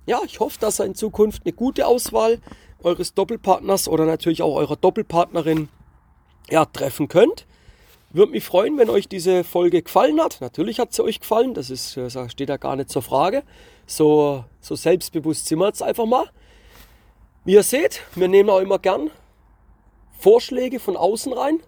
ja, 0.04 0.20
ich 0.26 0.38
hoffe, 0.38 0.58
dass 0.60 0.78
ihr 0.78 0.84
in 0.84 0.94
Zukunft 0.94 1.46
eine 1.46 1.54
gute 1.54 1.87
Auswahl 1.87 2.40
eures 2.82 3.14
Doppelpartners 3.14 3.88
oder 3.88 4.04
natürlich 4.04 4.42
auch 4.42 4.54
eurer 4.54 4.76
Doppelpartnerin 4.76 5.70
ja, 6.50 6.66
treffen 6.66 7.08
könnt. 7.08 7.46
Würde 8.10 8.32
mich 8.32 8.44
freuen, 8.44 8.76
wenn 8.76 8.90
euch 8.90 9.08
diese 9.08 9.44
Folge 9.44 9.80
gefallen 9.80 10.20
hat. 10.20 10.42
Natürlich 10.42 10.78
hat 10.78 10.92
sie 10.92 11.02
euch 11.02 11.20
gefallen, 11.20 11.54
das 11.54 11.70
ist, 11.70 11.98
steht 12.26 12.50
ja 12.50 12.58
gar 12.58 12.76
nicht 12.76 12.90
zur 12.90 13.00
Frage. 13.00 13.44
So, 13.87 14.44
so 14.60 14.75
selbstbewusst 14.75 15.46
sind 15.46 15.58
wir 15.58 15.68
jetzt 15.68 15.82
einfach 15.82 16.04
mal. 16.04 16.26
Wie 17.46 17.54
ihr 17.54 17.62
seht, 17.62 18.02
wir 18.14 18.28
nehmen 18.28 18.50
auch 18.50 18.60
immer 18.60 18.78
gern 18.78 19.10
Vorschläge 20.18 20.80
von 20.80 20.98
außen 20.98 21.32
rein. 21.32 21.60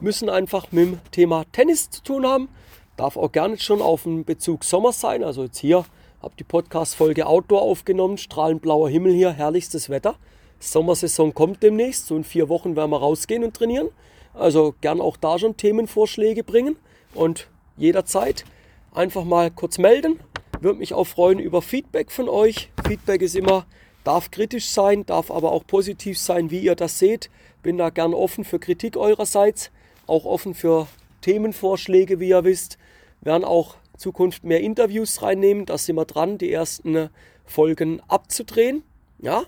Müssen 0.00 0.28
einfach 0.28 0.72
mit 0.72 0.86
dem 0.86 0.98
Thema 1.10 1.44
Tennis 1.52 1.90
zu 1.90 2.02
tun 2.02 2.26
haben. 2.26 2.48
Darf 2.96 3.16
auch 3.16 3.32
gerne 3.32 3.58
schon 3.58 3.80
auf 3.80 4.02
den 4.04 4.24
Bezug 4.24 4.64
Sommer 4.64 4.92
sein. 4.92 5.24
Also 5.24 5.44
jetzt 5.44 5.58
hier 5.58 5.84
habe 6.22 6.34
die 6.38 6.44
Podcast-Folge 6.44 7.26
Outdoor 7.26 7.62
aufgenommen. 7.62 8.18
Strahlend 8.18 8.62
blauer 8.62 8.88
Himmel 8.88 9.12
hier, 9.12 9.32
herrlichstes 9.32 9.90
Wetter. 9.90 10.16
Sommersaison 10.60 11.34
kommt 11.34 11.62
demnächst. 11.62 12.06
So 12.06 12.16
in 12.16 12.24
vier 12.24 12.48
Wochen 12.48 12.76
werden 12.76 12.90
wir 12.90 12.98
rausgehen 12.98 13.44
und 13.44 13.54
trainieren. 13.54 13.88
Also 14.34 14.74
gern 14.80 15.00
auch 15.00 15.16
da 15.16 15.38
schon 15.38 15.56
Themenvorschläge 15.56 16.44
bringen 16.44 16.76
und 17.14 17.48
jederzeit 17.76 18.44
einfach 18.92 19.24
mal 19.24 19.50
kurz 19.50 19.78
melden. 19.78 20.20
Würde 20.60 20.78
mich 20.78 20.94
auch 20.94 21.06
freuen 21.06 21.38
über 21.38 21.60
Feedback 21.60 22.10
von 22.10 22.28
euch. 22.28 22.70
Feedback 22.86 23.22
ist 23.22 23.34
immer, 23.34 23.66
darf 24.04 24.30
kritisch 24.30 24.68
sein, 24.68 25.04
darf 25.04 25.30
aber 25.30 25.52
auch 25.52 25.66
positiv 25.66 26.18
sein, 26.18 26.50
wie 26.50 26.60
ihr 26.60 26.76
das 26.76 26.98
seht. 26.98 27.30
Bin 27.62 27.78
da 27.78 27.90
gern 27.90 28.14
offen 28.14 28.44
für 28.44 28.58
Kritik 28.58 28.96
eurerseits, 28.96 29.70
auch 30.06 30.24
offen 30.24 30.54
für 30.54 30.88
Themenvorschläge, 31.20 32.20
wie 32.20 32.28
ihr 32.28 32.44
wisst. 32.44 32.78
Werden 33.20 33.44
auch 33.44 33.76
Zukunft 33.96 34.44
mehr 34.44 34.60
Interviews 34.60 35.22
reinnehmen. 35.22 35.66
Da 35.66 35.78
sind 35.78 35.96
wir 35.96 36.04
dran, 36.04 36.38
die 36.38 36.52
ersten 36.52 37.08
Folgen 37.44 38.00
abzudrehen. 38.08 38.82
Ja, 39.18 39.44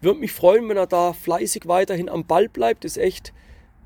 würde 0.00 0.20
mich 0.20 0.32
freuen, 0.32 0.68
wenn 0.68 0.76
er 0.76 0.86
da 0.86 1.12
fleißig 1.12 1.66
weiterhin 1.66 2.08
am 2.08 2.24
Ball 2.24 2.48
bleibt. 2.48 2.84
Ist 2.84 2.96
echt 2.96 3.32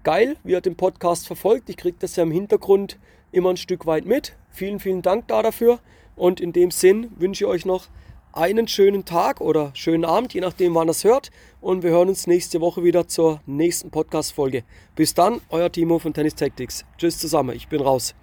geil, 0.05 0.37
wie 0.45 0.53
ihr 0.53 0.61
den 0.61 0.77
Podcast 0.77 1.27
verfolgt. 1.27 1.69
Ich 1.71 1.77
kriege 1.77 1.97
das 1.99 2.17
ja 2.17 2.23
im 2.23 2.31
Hintergrund 2.31 2.99
immer 3.33 3.51
ein 3.51 3.57
Stück 3.57 3.87
weit 3.87 4.05
mit. 4.05 4.37
Vielen, 4.51 4.79
vielen 4.79 5.03
Dank 5.03 5.27
da 5.29 5.43
dafür. 5.43 5.81
Und 6.15 6.41
in 6.41 6.53
dem 6.53 6.71
Sinn 6.71 7.11
wünsche 7.19 7.45
ich 7.45 7.51
euch 7.51 7.65
noch 7.65 7.89
einen 8.33 8.69
schönen 8.69 9.05
Tag 9.05 9.41
oder 9.41 9.71
schönen 9.75 10.05
Abend, 10.05 10.35
je 10.35 10.41
nachdem, 10.41 10.75
wann 10.75 10.89
ihr 10.89 10.93
es 10.93 11.05
hört. 11.05 11.31
Und 11.61 11.83
wir 11.83 11.91
hören 11.91 12.09
uns 12.09 12.27
nächste 12.27 12.61
Woche 12.61 12.83
wieder 12.83 13.07
zur 13.07 13.41
nächsten 13.47 13.91
Podcast-Folge. 13.91 14.65
Bis 14.97 15.15
dann, 15.15 15.41
euer 15.51 15.71
Timo 15.71 15.99
von 15.99 16.15
Tennis 16.15 16.35
Tactics. 16.35 16.85
Tschüss 16.99 17.19
zusammen, 17.19 17.55
ich 17.55 17.69
bin 17.69 17.81
raus. 17.81 18.15